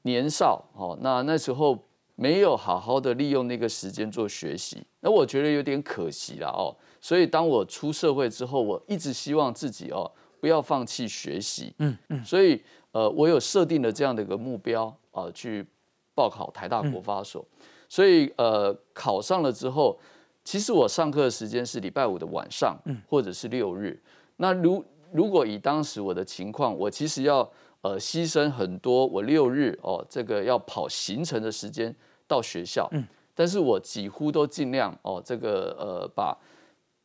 [0.02, 1.76] 年少哦，那那时候
[2.14, 6.70] 没有好好的利用那个时间做学习，那我觉得有点可惜了哦。
[7.00, 15.66] 所以当我出社会之后，我一直希望自己哦不要放弃学习，嗯嗯，所以呃我有设定了这样的一个目标啊，去
[16.14, 17.44] 报考台大国发所，
[17.88, 19.98] 所以呃考上了之后。
[20.46, 22.78] 其实我上课的时间是礼拜五的晚上，
[23.08, 24.00] 或者是六日。
[24.36, 27.40] 那如如果以当时我的情况，我其实要
[27.80, 31.92] 呃牺牲很多我六日哦这个要跑行程的时间
[32.28, 32.88] 到学校。
[33.34, 36.34] 但是我几乎都尽量哦，这个呃把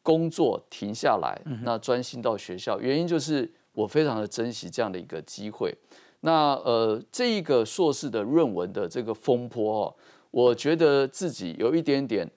[0.04, 2.80] 工作停下来，那专心到学校。
[2.80, 5.76] 原因就是我非常的珍惜这样的一个机会。
[6.22, 9.96] 那呃，这一个硕士的论文的这个风波哦，
[10.30, 12.30] 我觉得自己有一点点，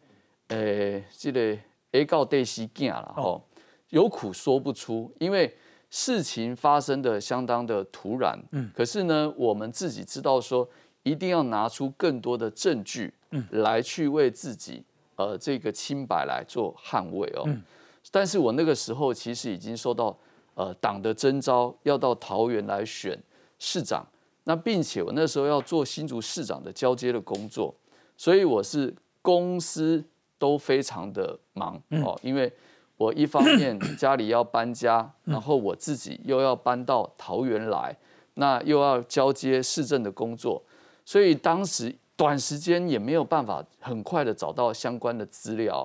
[0.49, 1.59] 呃，这个
[1.93, 3.43] A 告 day 西见了吼，
[3.91, 5.57] 有苦说不出，因为
[5.91, 8.39] 事情发生的相当的突然。
[8.53, 10.69] 嗯，可是呢，我们自己知道说，
[11.03, 14.85] 一定要拿出更多的证据，嗯，来去为自己
[15.17, 17.45] 呃这个清白来做捍卫哦。
[17.47, 17.63] 嗯，
[18.11, 20.17] 但是我那个时候其实已经受到
[20.55, 23.19] 呃党的征召，要到桃园来选。
[23.61, 24.07] 市长，
[24.45, 27.75] 那并且我那时候要做新竹市长的交接的工作，
[28.17, 30.05] 所以我是公司
[30.39, 32.53] 都非常的忙哦，因为
[32.97, 37.97] 我一方面 家里要搬家，然后我自己又要搬到桃园来，
[38.35, 40.63] 那又要交接市政的工作，
[41.05, 45.85] 所以当时短时间也没有办法很快的找到相关的资料。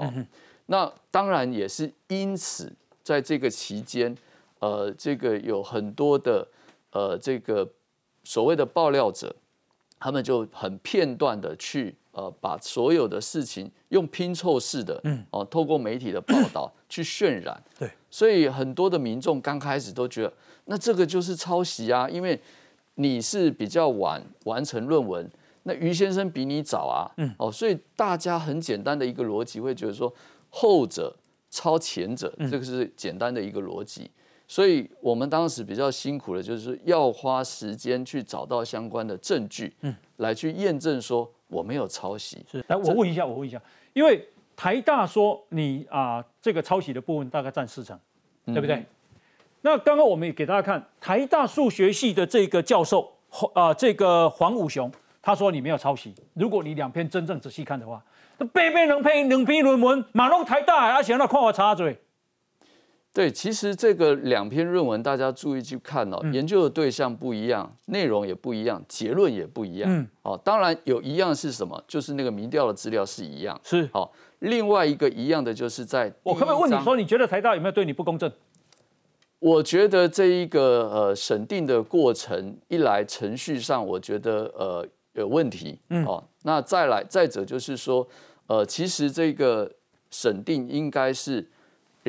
[0.68, 2.72] 那当然也是因此，
[3.04, 4.16] 在这个期间，
[4.60, 6.48] 呃，这个有很多的。
[6.92, 7.70] 呃，这个
[8.24, 9.36] 所谓的爆料者，
[10.00, 20.34] 他们就很片段的去呃，把所有的事情用拼凑式的，嗯，哦，透过媒体的报道 去渲染，对，所以很多的民众刚开始都觉得，
[20.66, 22.38] 那这个就是抄袭啊，因为
[22.96, 25.30] 你是比较晚完成论文，
[25.64, 30.14] 那于先生比你早啊，嗯，哦，所以大家很简单的一个逻辑会觉得说，
[30.50, 31.16] 后者
[31.50, 34.12] 抄前者，这个是简单的一个逻辑。
[34.46, 42.46] 所以我们当时比较辛苦的，就是要花时间去找到相关的证据，嗯，来去验证说我没有抄袭。
[42.50, 43.62] 是，来我问一下，我问一下，
[43.94, 48.00] 因为台大说你啊这个抄袭的部分大概占四成，
[48.46, 48.86] 对不对？
[49.62, 53.12] 那刚刚我们也给大家看台大数学系的这个教授，
[53.54, 54.90] 啊这个黄武雄，
[55.22, 56.16] 他说你没有抄袭。
[56.34, 58.02] 如果你两篇真正仔细看的话，
[58.38, 61.98] 那背背两篇两篇论文，马龙台大，而且那看我插嘴。
[63.20, 69.92] 对，其实这个两篇论文，大家注意去看哦，研究的对象不一样，内容也不一样，结论也不一样。
[69.94, 71.84] 嗯，哦，当然有一样是什么？
[71.86, 73.60] 就是那个民调的资料是一样。
[73.62, 78.32] 是，好，另外一个一样的就是在，我可不可以问你说，你觉得台大有没有对你不公正？
[79.40, 85.78] 我觉得这一个呃审定的过程，一来程序上，我觉得呃有问题。
[85.90, 88.08] 嗯，哦，那再来再者就是说，
[88.48, 89.70] 呃，其实这个
[90.10, 91.46] 审定应该是。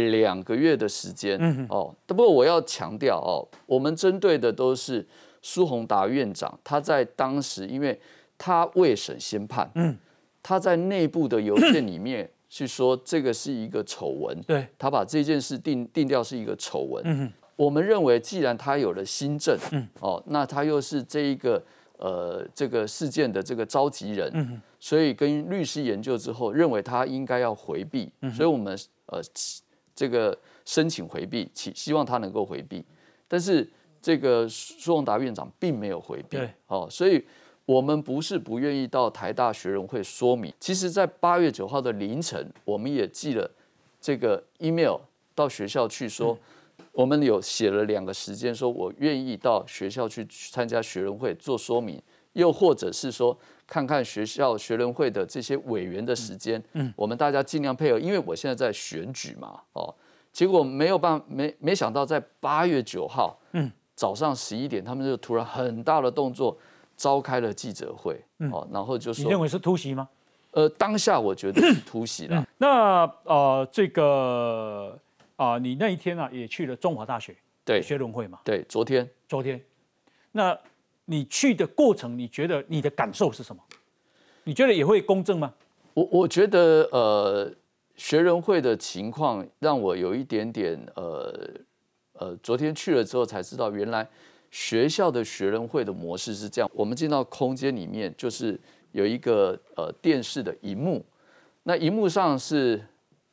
[0.08, 5.06] 两个月的时间哦，不过我要强调哦，我们针对的都是
[5.42, 8.00] 苏宏达院长，他在当时，因为
[8.38, 9.96] 他未审先判，嗯，
[10.42, 21.62] 他在内部的邮件里面 去说这个是一个丑闻，对，他把这件事定定调是一个丑闻，嗯我们认为既然他有了新政，嗯，哦，那他又是这一个
[21.98, 29.20] 呃这个事件的这个召集人，嗯所以跟律师研究之后，认为他应该要回避，所以我们呃。
[30.00, 30.34] 这个
[30.64, 32.82] 申请回避，希希望他能够回避，
[33.28, 37.22] 但是这个苏宏达院长并没有回避，哦，所以
[37.66, 40.50] 我们不是不愿意到台大学人会说明。
[40.58, 43.50] 其实，在八月九号的凌晨，我们也寄了
[44.00, 44.96] 这个 email
[45.34, 46.34] 到学校去，说
[46.92, 52.00] 我们有写了两个时间，说我愿意到学校去参加学人会做说明，
[52.32, 53.36] 又或者是说。
[53.70, 59.94] 看看学校学联会的这些委员的时间，嗯，我们大家尽量配合，因为我现在在选举嘛，哦，
[60.33, 66.59] 结果没有办，没没想到在八月九号，嗯，早上十一点，他们就突然很大的动作，
[66.96, 70.09] 召开了记者会，哦，然后就说，你认为是突袭吗？
[70.50, 72.44] 呃，当下我觉得是 突袭了。
[72.59, 74.98] 那呃，这个
[75.37, 79.64] 啊，你那一天啊也去了中华大学，对，学联会嘛，对，昨天，昨天，
[80.33, 80.59] 那。
[81.11, 83.61] 你去的过程，你觉得你的感受是什么？
[84.44, 85.53] 你觉得也会公正吗？
[85.92, 87.53] 我我觉得，呃，
[87.96, 91.51] 学人会的情况让我有一点点，呃
[92.12, 94.09] 呃，昨天去了之后才知道，原来
[94.53, 98.57] 学校的学人会的模式是这样：我们进到空间里面，就是
[98.92, 101.05] 有一个呃电视的荧幕，
[101.64, 102.81] 那荧幕上是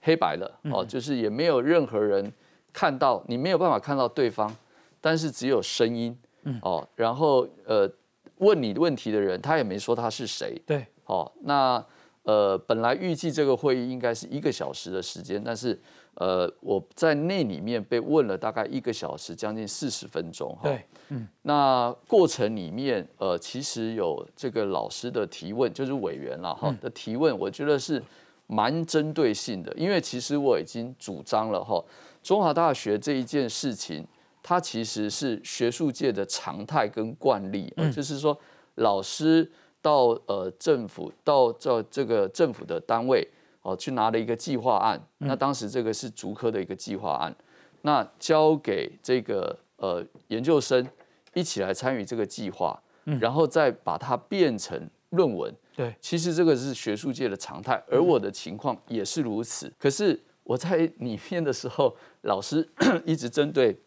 [0.01, 2.33] 黑白的哦，就是也没有任何人
[2.73, 4.51] 看到，你没有办法看到对方，
[4.99, 6.17] 但是只有声音。
[6.61, 7.89] 哦，然后呃，
[8.37, 10.61] 问你问题的人，他也没说他是谁。
[10.65, 11.83] 对，哦，那
[12.23, 15.79] 呃，本来预计这个会议应该是一个小时的时间，但是
[16.15, 20.57] 呃，我在那里面被问了大概一个小时，将近四十分钟。
[20.63, 28.01] 对，嗯，那过程里面呃，其实有这个老师的提问，就是委员了哈的提问，我觉得是
[28.47, 31.83] 蛮针对性的，因为其实我已经主张了哈，
[32.23, 34.05] 中华大学这一件事情。
[34.47, 38.39] 它其实是学术界的常态跟惯例，就是说
[38.75, 43.27] 老师到呃政府到这这个政府的单位
[43.61, 47.35] 哦去拿了一个计划案，那当时这个是竹科的一个计划案，
[47.81, 50.87] 那交给这个呃研究生
[51.33, 52.81] 一起来参与这个计划，
[53.19, 55.53] 然后再把它变成论文。
[55.75, 59.69] 对，其实这个是学术界的常态，而我的情况也是如此。
[59.77, 62.65] 可是我在里面的时候，老师
[63.05, 63.77] 一直针对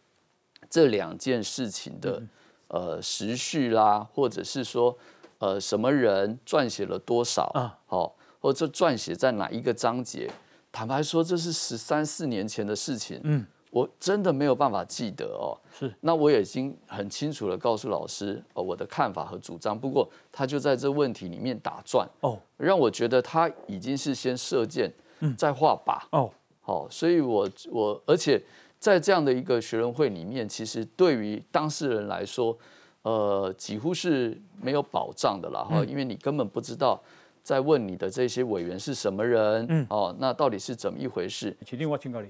[0.69, 2.23] 这两件事情的
[2.69, 4.97] 呃时序啦，或者是说
[5.39, 10.31] 呃什么人撰写了多少啊，好，或者撰写在哪一个章节，
[10.71, 15.59] 坦白说，这是十三四年前的事情，嗯，我真的没有办法记得哦。
[15.77, 19.79] 是，那我已经很清楚的告诉老师，呃，我的看法和主张。
[19.79, 28.41] 不过他就在这问题里面打转，哦，让我觉得他已经是先射箭，嗯，再画靶，哦，好，所以我我而且
[28.81, 32.59] 在这样的一个学人会里面，其实对于当事人来说，
[33.03, 37.01] 呃，几乎是没有保障的了哈，因为你根本不知道
[37.43, 41.55] 在问你的这些委员是什么人，嗯，哦，那到底是怎么一回事？
[41.65, 42.29] 请另外请教你。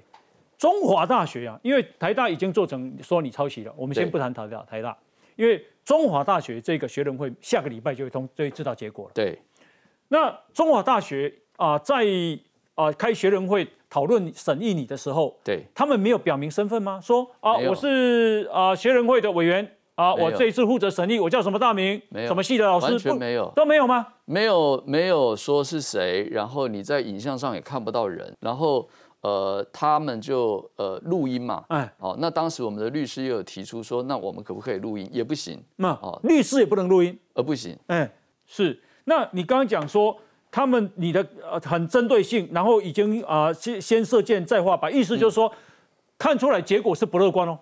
[0.58, 4.94] 中华大学啊，因为台大已经做成说你抄袭了，我们先不谈台大，台大，
[5.36, 9.12] 因为中华大学这个学人会下个礼拜就会通就会知道结果了。
[9.14, 9.40] 对，
[10.08, 12.04] 那中华大学啊，在
[12.74, 17.00] 啊开学人会讨论审议你的时候，对，他们没有表明身份吗？
[17.02, 22.28] 说啊，我是啊学人会的委员啊，我这一次负责审议，我叫什么大名，没有。
[22.28, 23.52] 什么系的老师，完全没有。
[23.56, 24.06] 都没有吗？
[24.24, 28.88] 没有没有说是谁，然后你在影像上也看不到人，然后
[29.22, 35.06] 呃他们就呃录音嘛，哎，哦，那当时我们的律师也有提出说，那我们可不可以录音？
[35.12, 38.10] 也不行，那哦，律师也不能录音，呃不行，哎，
[38.46, 38.80] 是。
[39.04, 40.16] 那你刚刚讲说
[40.50, 45.52] 他们你的呃很针对性，然后已经啊、先先射箭再画靶，意思就是说、
[46.18, 47.58] 看出来结果是不乐观哦。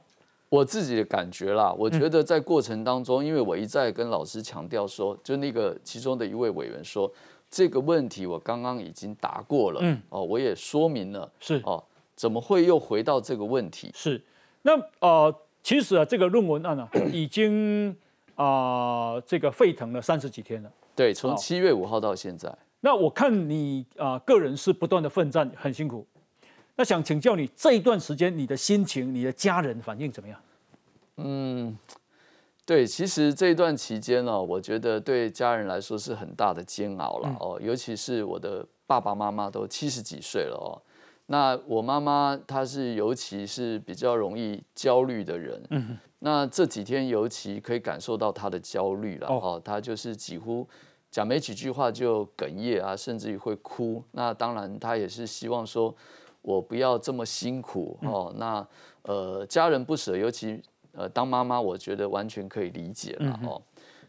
[0.49, 7.13] 我自己的感觉啦，我觉得在过程当中，因为我一再跟老师强调说，就那个其中的一位委员说，
[7.51, 10.01] 这个问题我刚刚已经答过了，嗯。
[10.09, 11.61] 哦，我也说明了，是。
[11.65, 11.85] 哦，
[12.17, 13.91] 怎么会又回到这个问题？
[13.95, 14.19] 是，
[14.63, 17.95] 那呃，其实啊，这个论文案啊， 已经
[18.35, 20.73] 啊、这个沸腾了三十几天了。
[20.97, 21.37] 对，从哦。
[21.39, 26.07] 七月五号到现在，那我看你啊、个人是不断的奋战，很辛苦。
[26.77, 30.41] 那想请教你这一段时间你的心情，你的家人反应怎么样？
[31.17, 31.77] 嗯，
[32.65, 40.79] 对，其实这一段期间呢、我觉得对家人来说是很大的煎熬了哦，尤其是我的爸爸妈妈都七十几岁了哦。
[41.27, 50.67] 那我妈妈她是尤其是比较容易焦虑的人，嗯那这几天尤其可以感受到她的焦虑了哦，她就是几乎
[51.11, 54.03] 讲没几句话就哽咽啊，甚至于会哭。
[54.13, 55.95] 那当然，他也是希望说
[56.43, 58.33] 我不要这么辛苦哦。
[58.37, 58.67] 那
[59.03, 63.61] 呃，家人不舍，尤其呃当妈妈，我觉得完全可以理解了哦。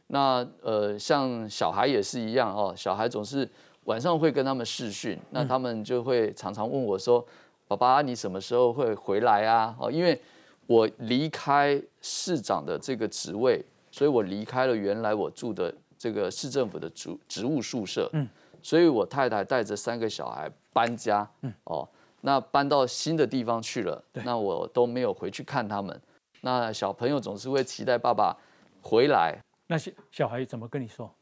[0.07, 3.47] 那呃，像小孩也是一样哦，小孩总是
[3.85, 7.25] 晚上会跟他们视讯，那他们就会常常问我说
[7.67, 10.19] ：“爸爸，你什么时候会回来啊？”哦，因为
[10.67, 18.25] 我离开市长的这个职位，所以我离开了原来我住的这个市政府的职职务宿舍，嗯，
[18.63, 21.88] 所以我太太带着三个小孩搬家，嗯，哦，
[22.21, 26.01] 那搬到新的地方去了，那我都没有回去看他们。
[26.41, 28.33] 那小朋友总是会期待爸爸
[28.81, 31.13] 回来，那些小孩怎么跟你说？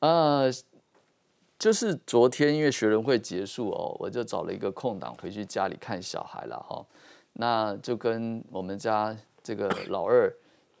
[0.00, 0.52] 呃，
[1.56, 6.84] 就是昨天因为学人会结束哦，我就找了一个空档回去家里看小孩了哈、
[7.34, 10.30] 那就跟我们家这个老二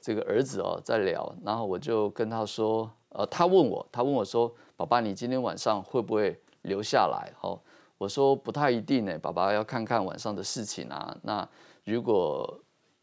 [0.00, 7.32] 这个儿子哦在聊，然后我就跟他说，呃，他问我，他问我说，爸爸，你今天晚上会不会留下来？
[7.40, 7.58] 哦，
[7.96, 11.16] 我说不太一定呢，爸爸要看看晚上的事情啊。
[11.22, 11.48] 那
[11.84, 12.58] 如果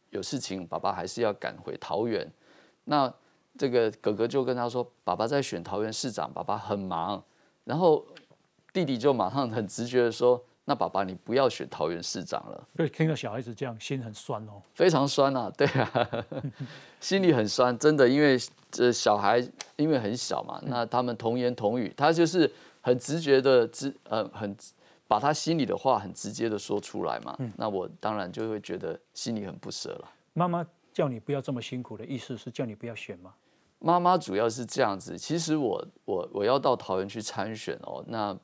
[0.10, 2.30] 有事情，爸爸还是要赶回桃园。
[2.84, 3.12] 那
[3.58, 7.24] 这个哥哥就跟他说：“爸爸在选桃园市长，爸爸很忙。”
[7.64, 8.06] 然后
[8.74, 12.68] 弟弟就马上很直觉的说：“那爸爸你不要选桃园市长了。
[12.76, 16.26] 对，听到小孩子这样，心很酸哦。”非常酸啊，对啊，
[17.00, 18.38] 心里很酸，真的，因为
[18.70, 19.44] 这小孩
[19.76, 22.50] 因为很小嘛，那他们童言童语，他就是
[22.82, 24.56] 很直觉的直呃很
[25.08, 30.10] 把他心里的话很直接的说出来嘛，那我当然就会觉得心里很不舍了。
[30.34, 33.34] 妈妈叫你不要这么辛苦的意思是叫你不要选吗？
[33.80, 38.38] 妈妈主要是这样子，其实我我我要到桃园去参选哦，那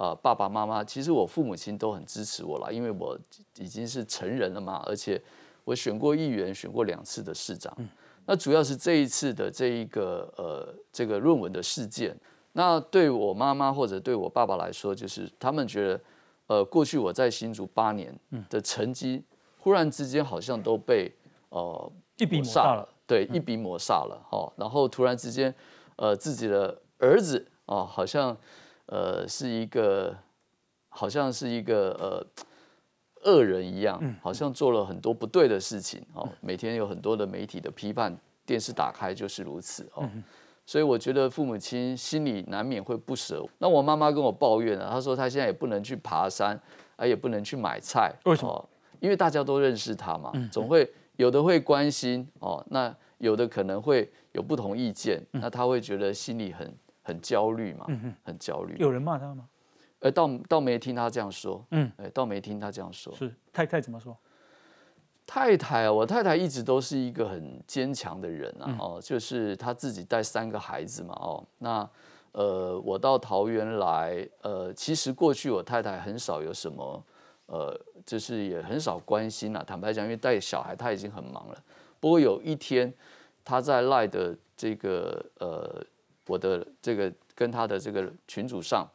[0.00, 3.18] 呃爸爸妈妈其实我父母亲都很支持我啦，因为我
[3.58, 5.20] 已经是成人了嘛，而且
[5.64, 7.76] 我选过议员，选过两次的市长，
[8.24, 12.16] 那主要是这一次的这一个呃这个论文的事件，
[12.54, 16.00] 那对我妈妈或者对我爸爸来说，就是他们觉得
[16.46, 19.22] 呃过去我在新竹八年的成绩，
[19.58, 21.12] 忽然之间好像都被
[21.50, 22.88] 呃一笔抹煞煞了。
[23.06, 24.52] 对，一笔抹煞了哈、哦。
[24.56, 25.54] 然后突然之间，
[25.96, 28.34] 呃，自己的儿子哦，好像
[28.90, 30.14] 呃是一个，
[30.88, 32.26] 好像是一个呃
[33.24, 36.28] 恶人一样，好像做了很多不对的事情哦。
[36.40, 40.08] 每天有很多的媒体的批判，电视打开就是如此哦。
[40.66, 43.44] 所以我觉得父母亲心里难免会不舍。
[43.58, 46.60] 那我妈妈跟我抱怨啊，她说她现在也不能去爬山，
[46.96, 48.68] 啊也不能去买菜，为什么？
[49.00, 56.72] 因为大家都认识她嘛，总会有的会关心哦，那有的可能会有不同意见，那她会觉得心里很
[57.02, 57.86] 很焦虑嘛，
[58.22, 58.76] 很焦虑。
[58.78, 59.48] 有人骂他吗？
[60.00, 63.14] 呃，倒倒没听他这样说，嗯，哎，倒没听他这样说。
[63.14, 64.16] 是太太怎么说？
[65.26, 71.88] 太太啊，我太太一直都是一个很坚强的人啊，哦，就是她自己带三个孩子嘛，哦，那
[72.32, 77.04] 呃，我到桃园来，呃，其实过去我太太很少有什么，
[77.46, 79.62] 呃，就是也很少关心啊。
[79.64, 81.62] 坦白讲，因为带小孩，她已经很忙了。
[82.00, 82.92] 不过有一天，
[83.44, 85.84] 她在赖的这个呃，
[86.30, 88.86] 我的这个跟他的这个群组上。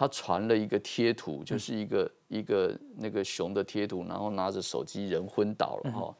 [0.00, 6.14] 他传了一个贴图，就是一个一个那个熊的贴图，然后拿着手机人昏倒了哈。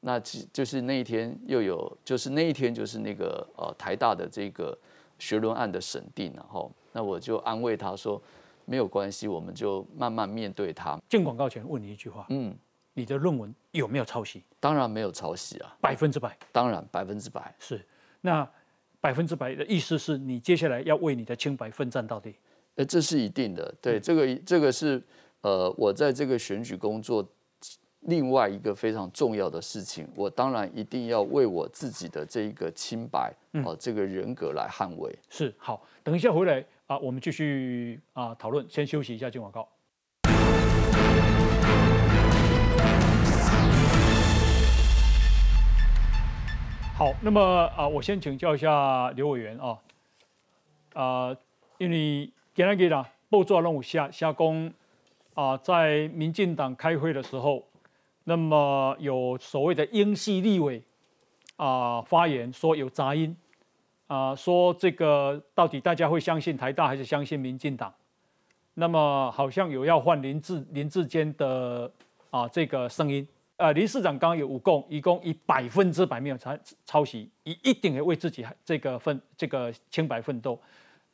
[0.00, 4.74] 那就是那一天又有，就是那一天就是那个呃台大的这个
[5.18, 8.18] 学伦案的审定，然后那我就安慰他说
[8.64, 10.98] 没有关系，我们就慢慢面对他。
[11.06, 12.56] 进广告前问你一句话，嗯，
[12.94, 14.42] 你的论文有没有抄袭？
[14.58, 16.34] 当然没有抄袭啊，百分之百。
[16.52, 17.84] 当然百分之百是。
[18.22, 18.48] 那
[19.00, 22.34] 百分之百的意思是你接下来要为你的清白奋战到底。
[22.76, 25.02] 呃，这是一定的，对，这个这个是
[25.40, 27.26] 呃，我在这个选举工作
[28.02, 33.32] 另外一个非常重要的事情，我当然一定要为我自己的这一个清白
[33.64, 35.14] 哦，这个人格来捍卫。
[35.28, 39.68] 是好，等一下回来啊，我们继续啊讨论，先休息一下，进广告。
[47.00, 47.40] 好，那么
[47.74, 49.78] 啊，我先请教一下刘委员啊，
[50.92, 51.36] 啊，
[51.78, 52.30] 因为。
[52.52, 54.72] 今日啦，报纸拢有写写讲
[55.32, 57.64] 啊，在民进党开会的时候，
[58.24, 60.82] 那么有所谓的英系立委
[61.56, 63.34] 啊发言说有杂音
[64.06, 67.94] 啊，说这个到底大家会相信台大还是相信民进党？
[68.74, 71.90] 那么好像有要换林志林志坚的
[72.28, 73.26] 啊这个声音。
[73.60, 76.56] 呃，林市长刚刚有五共，一共以百分之百没有抄
[76.86, 80.58] 抄袭，一一定会为自己这个奋这个清白奋斗。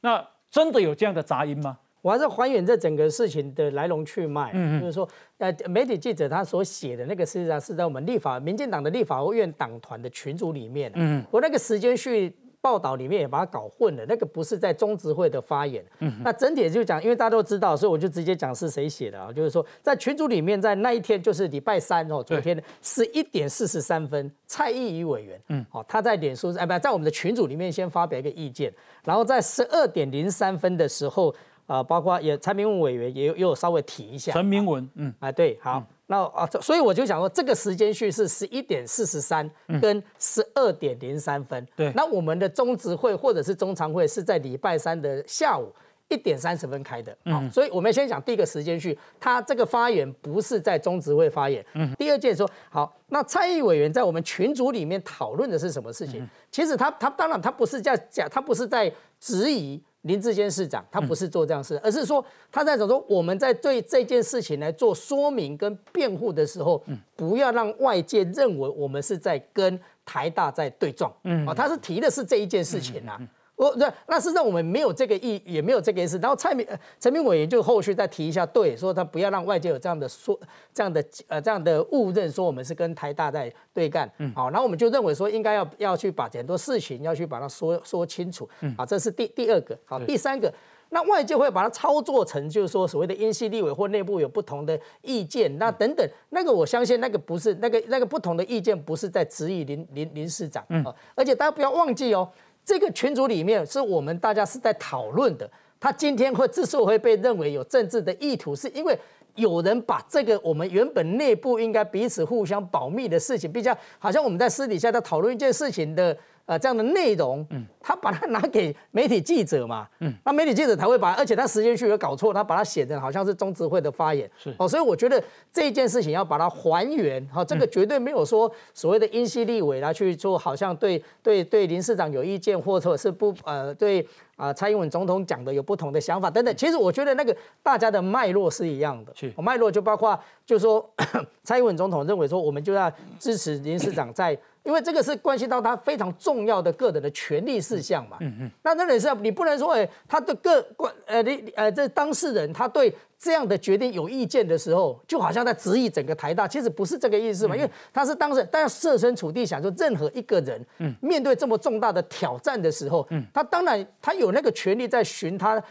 [0.01, 1.77] 那真的有这样的杂音吗？
[2.03, 4.53] 我还是还原这整个事情的来龙去脉。
[4.55, 10.93] 嗯就是说，呃，媒体记者他所写的那个，实际上是在我们立法民进党的立法院党团的群组里面。
[10.95, 12.33] 嗯，我那个时间序
[12.67, 15.85] 报道里面也把它搞混了，那个不是在中执会的发言。
[16.01, 19.33] 嗯，那整体就讲，因为大家都知道，所以我就直接讲是谁写的啊？
[19.33, 28.75] 就是说，在群组里面，在那一天就是礼拜三哦，昨天十一点四十三分，蔡意宇委员，嗯，哦，他在脸书哎不，在我们的群组里面先发表一个意见。
[29.05, 31.33] 然后在十二点零三分的时候，
[31.67, 34.33] 啊，包括也蔡明文委员也有也有稍微提一下。
[34.33, 39.51] 陈明文，嗯，啊，对，好，那啊，所以我就想说，这个时间序是十一点四十三
[39.81, 41.67] 跟十二点零三分。
[41.75, 45.73] 对，那我们的中执会或者是中常会是在礼拜三的下午
[46.09, 47.17] 一点三十分开的。
[47.25, 51.65] 嗯，所以我们先讲第一个时间序，他这个发言不是在中执会发言。
[51.75, 56.25] 嗯，第二件说，好，那参议委员在我们群组里面讨论的是什么事情？
[56.53, 66.83] 其实他他当然他不是在讲，他不是在质疑林志坚市长，他不是做这样事，而是说他在讲说我们在对这件事情来做说明跟辩护的时候，
[67.15, 71.13] 不要让外界认为我们是在跟台大在对撞。
[71.25, 73.19] 嗯，啊，他是提的是这一件事情呐。
[73.57, 76.19] 我那那是让我们没有这个意，也没有这个意思。
[76.19, 76.67] 然后蔡明
[77.01, 80.39] 陈明委员就后续再提一下，对，说他不要让外界有这样的说
[80.75, 84.11] 这样的呃这样的误认，说我们是跟台大在对干。
[84.19, 88.47] 嗯，好，然后我们就认为说应该要要去把很多事情要去把它说说清楚。
[88.61, 89.77] 嗯，好，这是第第二个。
[89.87, 90.53] 好，第三个，
[90.91, 100.63] 那外界会把它操作成就是说所谓的英系立委或内部有不同的意见，那等等，那个我相信那个不是那个那个不同的意见不是在质疑林林林市长。
[100.69, 100.85] 嗯，
[101.15, 102.29] 而且大家不要忘记哦。
[102.67, 105.49] 这个群组里面是我们大家是在讨论的。
[105.81, 108.99] 他今天会之所以会被认为有政治的意图，是因为
[109.37, 116.17] 有人把这个我们原本内部应该彼此互相保密的事情，比较好像我们在私底下在讨论一件事情的。
[116.47, 124.55] 呃，这样的内容，嗯，他把它拿给媒体记者嘛，嗯，那媒体记者才会把，而且他时间序有搞错，他把它写的好像是中执会的发言，是。
[124.57, 125.23] 哦，所以我觉得
[125.53, 134.07] 这件事情要把它还原，哈，这个绝对没有说所谓的因系立委来去做，好像对对对林市长有意见，或者是不呃对
[134.37, 140.89] 啊蔡英文总统讲的有不同的想法等等，其实我觉得那个大家的脉络是一样的，是脉络就包括就说
[141.43, 144.39] 蔡英文总统认为说我们就要支持林市长在。
[144.63, 148.17] 因为这个是关系到他非常重要的个人的权利事项嘛。
[148.19, 148.51] 嗯嗯。
[148.65, 157.57] 那那也是你不能说，哎，他的个关呃你呃这当事人他对这样的决定有意见的时候，就好像在质疑整个台大，其实不是这个意思嘛。
[157.57, 165.63] 因为他是当事人，但要设身处地想，说任何一个人，嗯，面对这么重大的挑战的时候，嗯，他当然他有那个权利在寻他。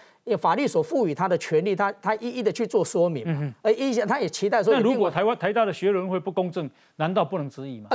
[0.42, 7.92] 法律所赋予他的权利，他他一一的去做说明，嗯而一些他也期待说，那如果台湾台大的学伦会不公正，难道不能质疑吗？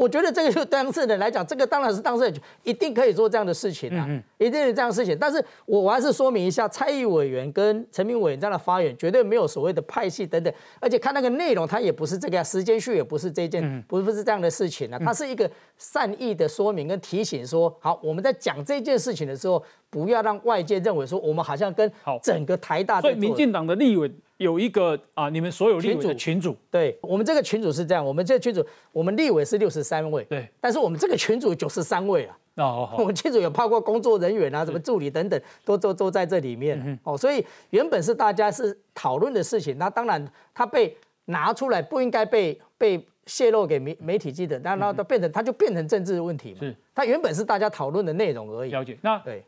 [0.00, 5.14] 我觉得这个就当事人来讲，这个当然是当事人一定可以做这样的事情啊，一定是这样的事情。
[5.20, 21.92] 但是我我还是说明一下，蔡议委员跟陈明委员这样的发言，绝对没有所谓的派系等等，而且看那个内容，他也不是这个样，时间序也不是这件，不不是这样的事情啊，他是一个善意的说明跟提醒，说好我们在讲这件事情的时候，不要让外界认为说我们好像跟
[22.22, 24.10] 整个台大，所以民进党的立委。
[24.40, 49.44] 有一个啊，你们所有立委的群主，对我们这个群主是这样，我们这个群主，我们立委是六十三位，对，但是我们这个群主九十三位啊，哦， 我们群主有包括工作人员啊，什么助理等等，都都都在这里面，哦，所以原本是大家是讨论的事情，那当然他被拿出来不应该被被泄露给媒媒体记者，那那都变成他就变成政治问题嘛，是，他原本是大家讨论的内容而已，了解，那对，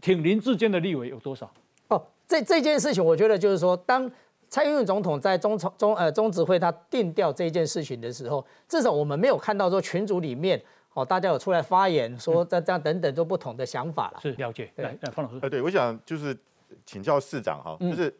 [0.00, 1.50] 挺林志坚的立委有多少？
[1.88, 4.08] 哦，这这件事情，我觉得就是说当。
[4.48, 10.60] 蔡英文总统在中中呃中执会他定调这件事情的时候，至少我们没有看到说群组里面
[10.94, 14.20] 哦，大家有出来发言说这这样等等都不同的想法了。
[14.22, 15.38] 是了解，来来方老师。
[15.42, 16.36] 呃，对，我想就是
[16.84, 18.14] 请教市长哈，就是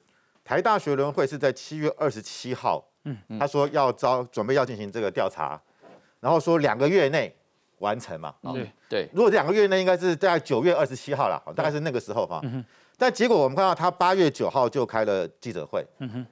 [0.44, 5.60] 台大学联会是在七月二十七号，嗯，他说要招准备要进行这个调查，
[6.20, 7.34] 然后说两个月内
[7.78, 8.34] 完成嘛。
[8.52, 12.42] 对对，如果两个月内应该是在九月二十七号了，大概是那个时候哈。
[12.98, 16.26] 但结果我们看到他八月九号就开了记者会，嗯，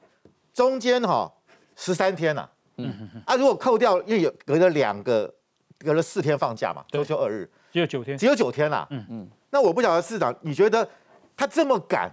[0.53, 1.31] 中间哈
[1.77, 2.49] 十三天呐，
[3.27, 5.33] 啊如果扣掉，因为有隔了两个，
[5.79, 9.05] 隔了四天放假嘛，周休二日，只有九天，只有九天啦，嗯。
[9.11, 10.89] 嗯，那我不晓得市长，你觉得
[11.37, 12.11] 他这么赶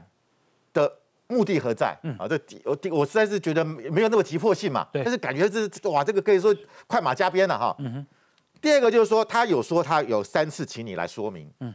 [0.73, 0.91] 的
[1.27, 1.97] 目的何在？
[2.03, 2.15] 嗯。
[2.17, 6.53] 啊，这我我实在是觉得没有那么急迫性嘛，对，但是感觉是哇，这个可以说
[6.87, 8.05] 快马加鞭了哈，嗯哼。
[8.61, 11.73] 第二个就是说，他有说他有三次请你来说明，嗯。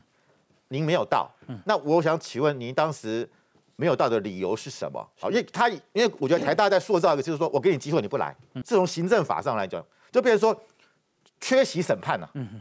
[0.68, 1.30] 您没有到，
[1.64, 3.28] 那我想请问您当时
[3.76, 5.06] 没有到的理由是什么？
[5.20, 10.60] 好，因为他因为我觉得台大在塑造一个，就是说我给你机会你不来，这从行政法上来讲，就变成说
[11.40, 12.30] 缺席审判了。
[12.34, 12.60] 嗯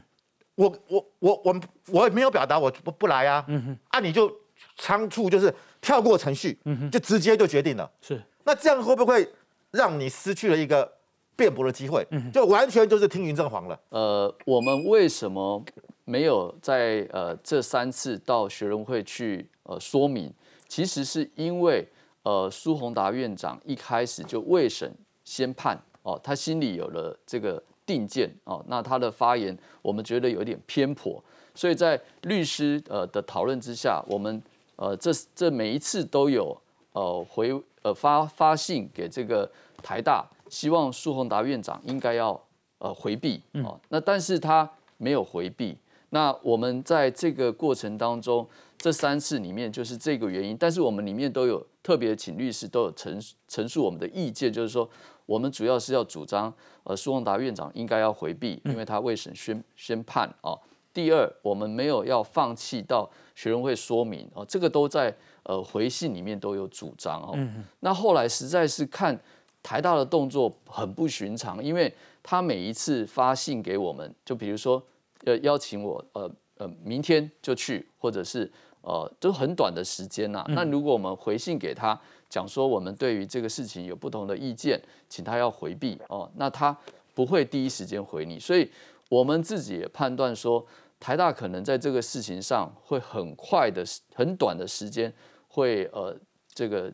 [0.56, 3.44] 我我我我我没有表达我不不来啊。
[3.50, 4.34] 嗯哼，啊你就
[4.78, 7.92] 仓促就是跳过程序，嗯哼，就直接就决定了。
[8.02, 9.30] 是，那这样会不会
[9.72, 10.90] 让你失去了一个
[11.36, 12.08] 辩驳的机会？
[12.12, 13.78] 嗯就完全就是听云正黄了。
[13.90, 15.62] 呃，我们为什么？
[16.06, 20.32] 没有在呃这三次到学人会去呃说明，
[20.68, 21.88] 其实是因为
[22.24, 24.92] 呃苏宏达院长一开始就未审
[25.24, 31.22] 先判哦，他心里有了这个定见哦，那他的发言我们觉得有点偏颇，
[31.56, 34.42] 所以在律师呃的讨论之下，我们
[34.76, 36.56] 呃这这每一次都有
[36.92, 37.52] 呃回
[37.82, 39.50] 呃发发信给这个
[39.82, 42.40] 台大，希望苏宏达院长应该要
[42.78, 45.76] 呃回避哦，那但是他没有回避。
[46.16, 48.48] 那我们在这个过程当中，
[48.78, 54.90] 这三次里面就是这个原因，但是我们里面都有特别请律师都有陈陈述我们的意见，就是说
[55.26, 56.54] 我们主要是要主张，
[56.86, 60.58] 呃，苏宏达院长应该要回避，因为他未审宣宣判啊。
[60.94, 65.14] 第二，我们没有要放弃到学生会说明哦，这个都在
[65.44, 67.38] 呃回信里面都有主张哦。
[67.82, 69.20] 那后来实在是看
[69.62, 71.94] 台大的动作很不寻常，因为
[72.24, 74.82] 他每一次发信给我们，就比如说。
[75.26, 78.50] 要邀请我，呃呃，明天就去，或者是
[78.82, 80.46] 呃，都很短的时间呐。
[80.50, 82.00] 那如果我们回信给他，
[82.30, 86.78] 讲说我们对于这个事情有不同的意见，请他要回避哦，那他
[87.14, 88.40] 不会第一时间回你。
[88.40, 88.70] 所以
[89.10, 90.66] 我们自己也判断说，
[91.00, 95.12] 台大可能在这个事情上会很快的、很短的时间
[95.50, 96.16] 会呃，
[96.54, 96.92] 这个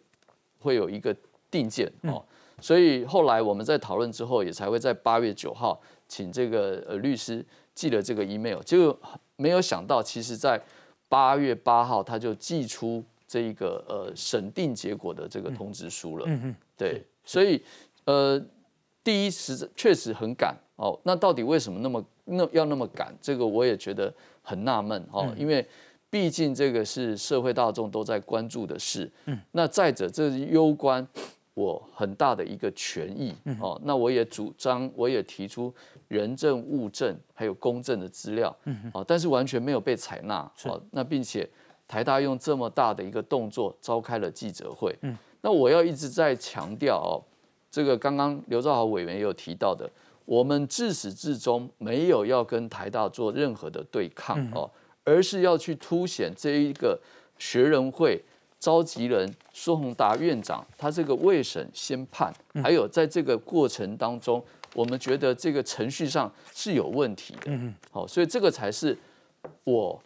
[0.60, 1.16] 会有一个
[1.52, 2.24] 定见哦。
[2.60, 7.46] 所以后来我们在讨论之后，也才会在八月九号请这个呃律师。
[7.82, 8.96] 寄了这个 email，就
[9.38, 10.62] 没有想到，其实，在
[11.10, 16.26] 八月八号他就寄出这一个呃审定结果的这个通知书了。
[16.28, 17.60] 嗯嗯，对，所以
[18.06, 18.40] 呃，
[19.04, 20.96] 第一实确实很赶哦。
[21.06, 23.12] 那到底为什么那么那要那么赶？
[23.20, 24.14] 这个我也觉得
[24.44, 25.34] 很纳闷哦。
[25.36, 25.68] 因为
[26.12, 29.12] 毕竟这个是社会大众都在关注的事。
[29.26, 31.06] 嗯，那再者，这是攸关
[31.56, 33.82] 我很大的一个权益哦。
[33.84, 35.74] 那我也主张，我也提出。
[36.12, 40.52] 人证、物证还有公证的资料，嗯，啊，但是完全没有被采纳，啊，
[40.92, 41.50] 那并且
[41.88, 47.24] 台大用这么大的一个动作召开了记者会，嗯，那我要一直在强调哦，
[47.72, 49.90] 这个刚刚刘兆豪委员也有提到的，
[50.26, 54.70] 我们自始至终没有要跟台大做任何的对抗哦，
[55.06, 57.00] 而是要去凸显这一个
[57.38, 58.22] 学人会
[58.60, 64.44] 召集人苏宏达院长他这个未审先判，还有在这个过程当中，
[64.74, 67.44] 我们觉得这个程序上是有问题的。
[67.48, 68.98] 嗯好，所以这个才是
[69.64, 70.02] 我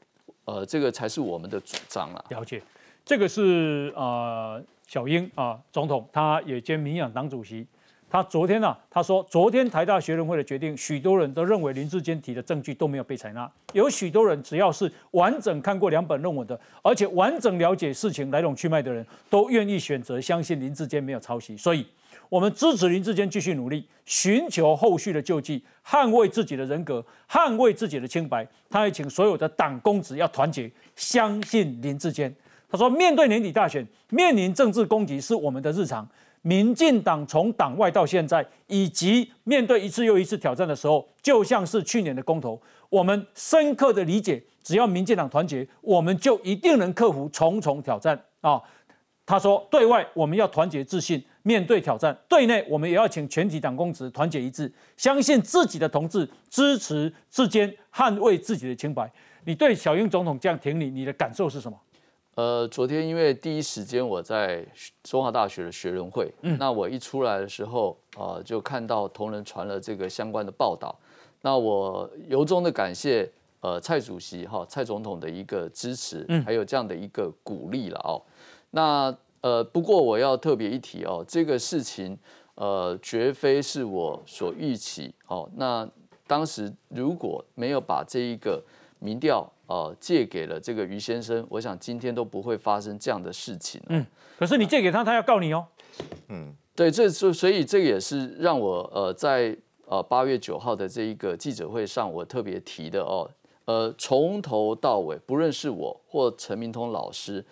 [0.46, 2.26] 呃，这个才是我们的主张啊。
[2.30, 2.62] 了解，
[3.04, 7.66] 这个是呃小英啊总统，他也兼民养党主席。
[8.08, 13.52] 他昨天呢，他说昨天台大学生会的决定，许多人都认为林志坚提的证据都没有被采纳。
[13.74, 21.58] 有许多人只要是完整看过两本论文的，而且完整了解事情来龙去脉的人，都愿意选择相信林志坚没有抄袭。
[21.58, 21.86] 所以，
[22.30, 28.48] 我们支持林志坚继续努力，寻求后续的救济，捍卫自己的人格，捍卫自己的清白。
[28.70, 32.34] 他也请所有的党公子要团结，相信林志坚。
[32.70, 36.08] 他说，面对年底大选，面临政治攻击是我们的日常。
[36.42, 48.62] 民进党从党外到现在，以及面对一次又一次挑战的时候，就像是去年的公投，我们深刻的理解，只要民进党团结，我们就一定能克服重重挑战啊！
[49.26, 59.08] 他说，对外我们要团结自信，面对挑战；对内我们也要请全体党公职团结一致，相信自己的同志，支持志坚，捍卫自己的清白。
[59.46, 61.80] 你对小英总统这样挺你，你的感受是什么？
[62.34, 64.66] 呃，昨天因为第一时间我在
[65.04, 70.98] 中华大学的学人会，嗯，那我一出来的时候，呃，就看到同仁传了这个相关的报道，
[71.44, 73.32] 那我由衷的感谢
[73.62, 78.22] 呃蔡主席哈蔡总统的一个支持，嗯，还有这样的一个鼓励了哦。
[78.72, 79.16] 那
[79.46, 82.18] 呃，不过我要特别一提哦，这个事情
[82.56, 85.48] 呃绝非是我所预期哦。
[85.56, 85.88] 那
[86.26, 88.64] 当时如果没有把这一个
[89.00, 89.48] 民调。
[89.68, 93.82] 呃，借给了这个于先生，我想今天都不会发生这样的事情。
[93.88, 94.06] 嗯，
[94.38, 95.66] 可是你借给他，他要告你哦。
[96.28, 103.28] 嗯，对，这所所以这个也是让我呃在呃八月九号的这一个记者会上，我特别提的哦。
[103.66, 107.44] 呃，从头到尾，不论是我或陈明通老师，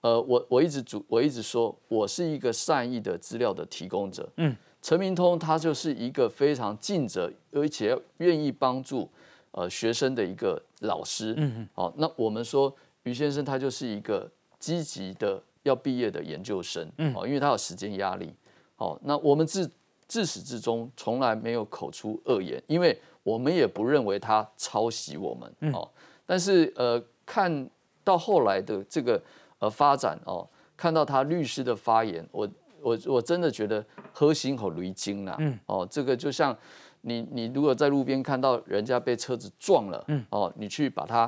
[0.00, 4.28] 呃，我我一直主我一直说我是一个善意的资料的提供者。
[4.36, 9.08] 嗯，陈明通他就是一个非常尽责，而且愿意帮助。
[9.52, 12.72] 呃，学生的一个老师，嗯嗯，好，那我们说
[13.02, 14.30] 于先生他就是一个
[14.60, 18.32] 积极的要毕业的研究生，嗯，哦，因为他有时间压力，
[18.76, 19.68] 好，那我们自
[20.06, 25.90] 自始至终从来没有口出恶言，因为我们也不认为他抄袭我们，哦，
[26.24, 27.68] 但是呃，看
[28.04, 29.20] 到后来的这个
[29.60, 30.46] 呃发展哦，
[30.76, 32.48] 看到他律师的发言，我
[32.82, 33.82] 我我真的觉得
[34.12, 36.54] 喝心口驴精了，嗯，哦，这个就像。
[37.02, 41.26] 你你如果在路边看到人家被车子撞了，嗯，哦，你去把他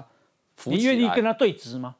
[0.54, 1.96] 扶起来，你愿意跟他对峙吗？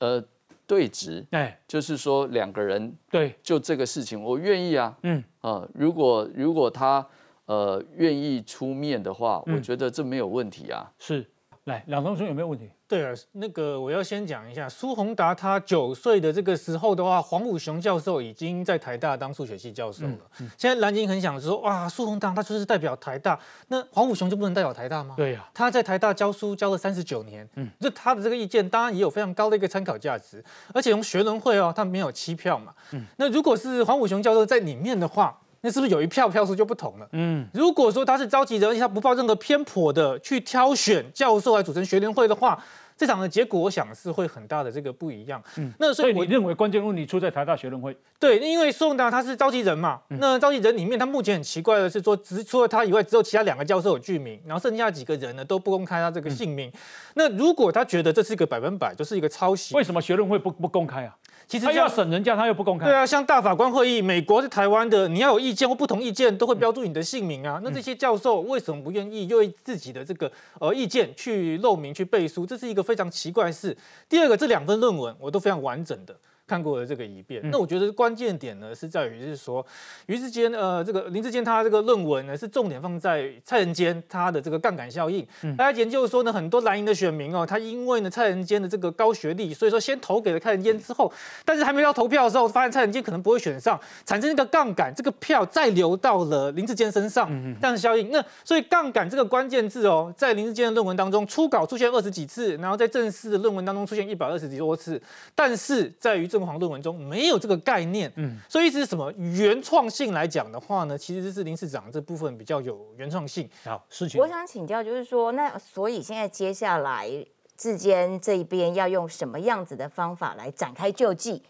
[0.00, 0.20] 呃，
[0.66, 7.06] 对峙，哎，就是说两个人对，就这个事情，我愿意啊，嗯，啊，如果如果他
[7.44, 10.92] 呃愿意出面的话，我觉得这没有问题啊。
[10.98, 11.24] 是，
[11.62, 12.68] 来，两同学有没有问题？
[12.88, 20.18] 对啊，那个我要先讲一下苏宏达，他九岁的这个时候的话，黄武雄教授已经在台大当数学系教授了。
[20.56, 23.36] 现在蓝鲸很想说，哇，苏宏达他就是代表台大，
[23.68, 25.14] 那黄武雄就不能代表台大吗？
[25.16, 35.40] 对呀，他在台大教书教了三十九年，嗯，就他的这个意见当然也有非常高的一个参考价值，而且从学伦会哦，他没有欺票嘛，嗯，那如果是黄武雄教授在里面的话。
[35.66, 37.08] 那是不是有一票票数就不同了？
[37.10, 42.62] 嗯，如果说他是召集人，而且他不抱任何偏颇的去挑选教授来组成学联会的话。
[42.98, 45.38] 这场的结果，我想是会很大的这个不一样。
[45.58, 47.94] 嗯，那所以我认为关键问题出在台大学生会。
[48.18, 56.72] 对，因为宋达他是召集人嘛，那召集人里面，他目前很奇怪的是说，只除了他以外，只有其他两个教授有具名，然后剩下几个人呢都不公开他这个姓名。
[57.12, 61.14] 那如果他觉得这是一个百分百就是一个抄袭，为什么学生会不不公开啊？
[61.48, 62.86] 其实他要审人家，他又不公开。
[62.86, 67.60] 对啊，像大法官会议，美国是台湾的，你要有意见或不同意见，都会标注你的姓名啊。
[67.62, 72.44] 那这些教授为什么不愿意用自己的这个呃意见去露名去背书？
[72.44, 73.76] 这是一个非常奇怪的事。
[74.08, 76.16] 第二个，这两份论文我都非常完整的。
[76.46, 79.64] 看过了这个一遍，那我觉得关键点呢是在于是说，
[80.06, 85.26] 于志坚呃这个林志坚他这个论文呢是重点放在蔡仁坚他的这个杠杆效应。
[85.56, 91.12] 大家研究说呢，很多蓝营的选民哦，他因为呢蔡仁坚的这个高学历，所以说先投给了蔡仁坚之后，
[91.44, 97.28] 但是还没到投票的时候，发现蔡仁坚可能不会选上，产生一个杠杆，这个票再流到了林志坚身上，
[97.60, 98.10] 这样的效应。
[98.12, 105.00] 那所以杠杆这个关键字哦，在林志坚的论文当中，初稿出现二十几次，然后在正式的论文当中出现一百二十几多次，
[105.34, 110.98] 但是在于正黄论文中没有这个概念，嗯，所以是什么原创性来讲的话呢？
[110.98, 113.48] 其实是林市长这部分比较有原创性。
[113.64, 117.08] 好，事情我想请教，就是说，那所以现在接下来
[117.56, 121.42] 志坚这一边要用什么样子的方法来展开救济？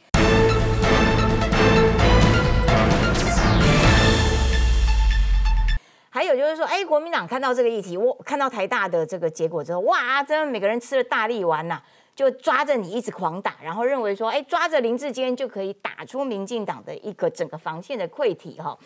[6.08, 11.82] 还有就是说，哎，国民党看到这个议题，我看到台大的这个结果之后，哇，真的每个人吃了大力丸呐，
[12.16, 18.76] 就抓着你一直狂打，然后认为说，哎，抓着林志坚就可以打出民进党的一个整个防线的溃体哈。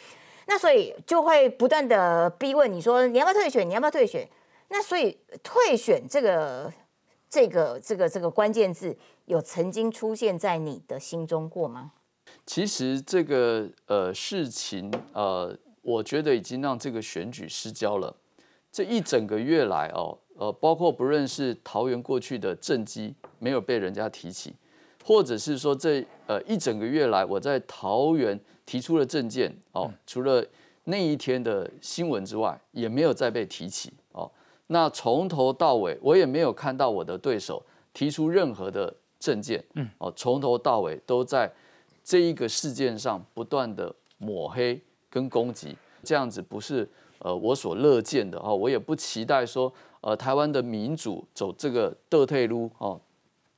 [0.46, 3.66] 那所以就会不断的逼问你说，你要不要退选？
[3.66, 4.28] 你要不要退选？
[4.68, 6.70] 那所以退选这个
[7.30, 8.94] 这个这个这个关键字，
[9.26, 11.92] 有曾经出现在你的心中过吗？
[12.44, 15.56] 其实这个呃事情呃。
[15.82, 18.14] 我觉得已经让这个选举失焦了。
[18.70, 24.54] 这一整个月来哦，呃，包括不论是桃园过去的政绩没有被人家提起，
[25.04, 30.42] 或者是说这呃一整个月来我在桃园提出了政见哦，除了
[30.84, 34.30] 那一天的新闻之外，也没有再被提起哦。
[34.68, 37.62] 那从头到尾我也没有看到我的对手
[37.92, 41.52] 提出任何的政见，嗯，哦，从头到尾都在
[42.02, 44.80] 这一个事件上不断的抹黑。
[45.12, 46.88] 跟攻击这样子不是
[47.18, 53.00] 呃我所乐见的哦，我也不期待说呃台湾的民主走这个倒退路哦。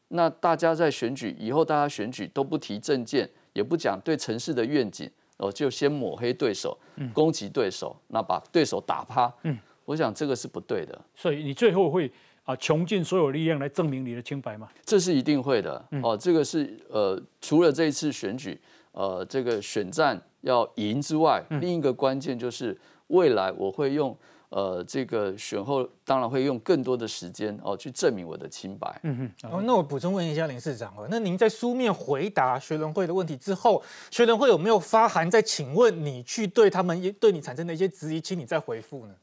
[0.08, 6.78] 那大家在选举以后，大家选举都不提政见，也不讲对城市的愿景哦，就先抹黑对手，
[7.12, 9.32] 攻击对手，那把对手打趴。
[9.44, 11.00] 嗯，我想这个是不对的。
[11.14, 12.10] 所以你最后会
[12.44, 14.68] 啊穷尽所有力量来证明你的清白吗？
[14.84, 16.16] 这是一定会的哦。
[16.16, 18.60] 这个是呃除了这一次选举
[18.92, 20.20] 呃这个选战。
[20.42, 22.76] 要赢之外，另一个关键就是
[23.06, 24.12] 未来我会用
[24.52, 29.00] 呃这个选后，当然会用更多的时间哦去证明我的清白。
[29.02, 29.50] 嗯哼。
[29.50, 39.14] 哦，那我补充问一下林市长哦，那您在书面回答学联会的问题之后，学联会有没有发函再请问你去对他们对你产生的一些质疑，请你再回复呢？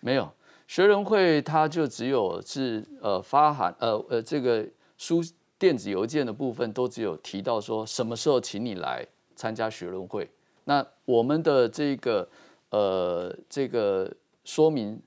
[0.00, 0.32] 没有，
[0.66, 4.66] 学联会他就只有是呃发函呃呃这个。
[4.96, 5.20] 书
[5.58, 9.04] 电子邮件的部分都只有提到说什么时候请你来
[9.34, 10.28] 参加学论会。
[10.64, 12.28] 那我们的这个
[12.70, 14.10] 呃这个
[14.44, 15.00] 说明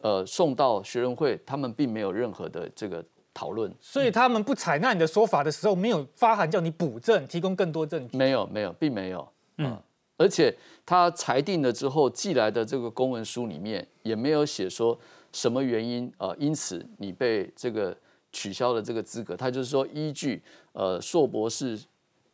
[0.00, 3.72] 呃送到学论会，他们并没有任何的这个讨论。
[3.80, 8.16] 所以他们不采纳你的说法的时候，没有发函叫你补证，提供更多证据。
[8.16, 9.28] 没有没有，并没有。
[9.58, 9.80] 嗯，
[10.16, 14.98] 而且他裁定了之后寄来的这个公文书里面也没有写说
[15.32, 17.96] 什么原因呃，因此你被这个。
[18.36, 21.78] 取消了这个资格，他就是说依据呃硕博士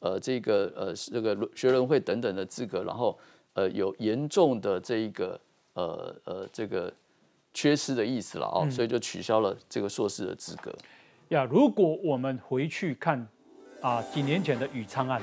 [0.00, 3.18] 呃这个呃这个学伦会等等的资格，然后
[3.54, 5.40] 呃有严重的这一个
[5.74, 6.92] 呃呃这个
[7.54, 10.70] 缺失的意思了哦，所以就取消了这个硕士的资格。
[11.28, 13.26] 呀，如果我们回去看
[13.80, 15.22] 啊几年前的宇昌案，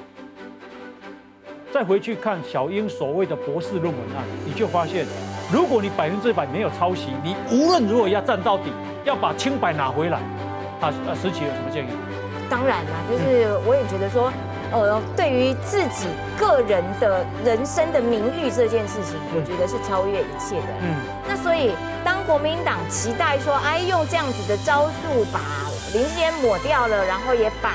[1.72, 5.06] 再回去看小英所谓的博士论文案，你就发现，
[5.52, 8.72] 如果你百分之百没有抄袭，你无论如何要站到底，
[9.04, 10.20] 要把清白拿回来。
[10.80, 11.90] 啊啊，石奇有什么建议？
[12.50, 14.32] 当然啦，就是我也觉得说，
[14.72, 16.08] 呃，对于自己
[16.38, 20.68] 个人的人生的名誉这件事情，我觉得是超越一切的。
[20.82, 20.96] 嗯，
[21.28, 25.40] 那所以当国民党期待说，哎，用这样子的招数把
[25.94, 27.72] 林志坚抹掉了，然后也把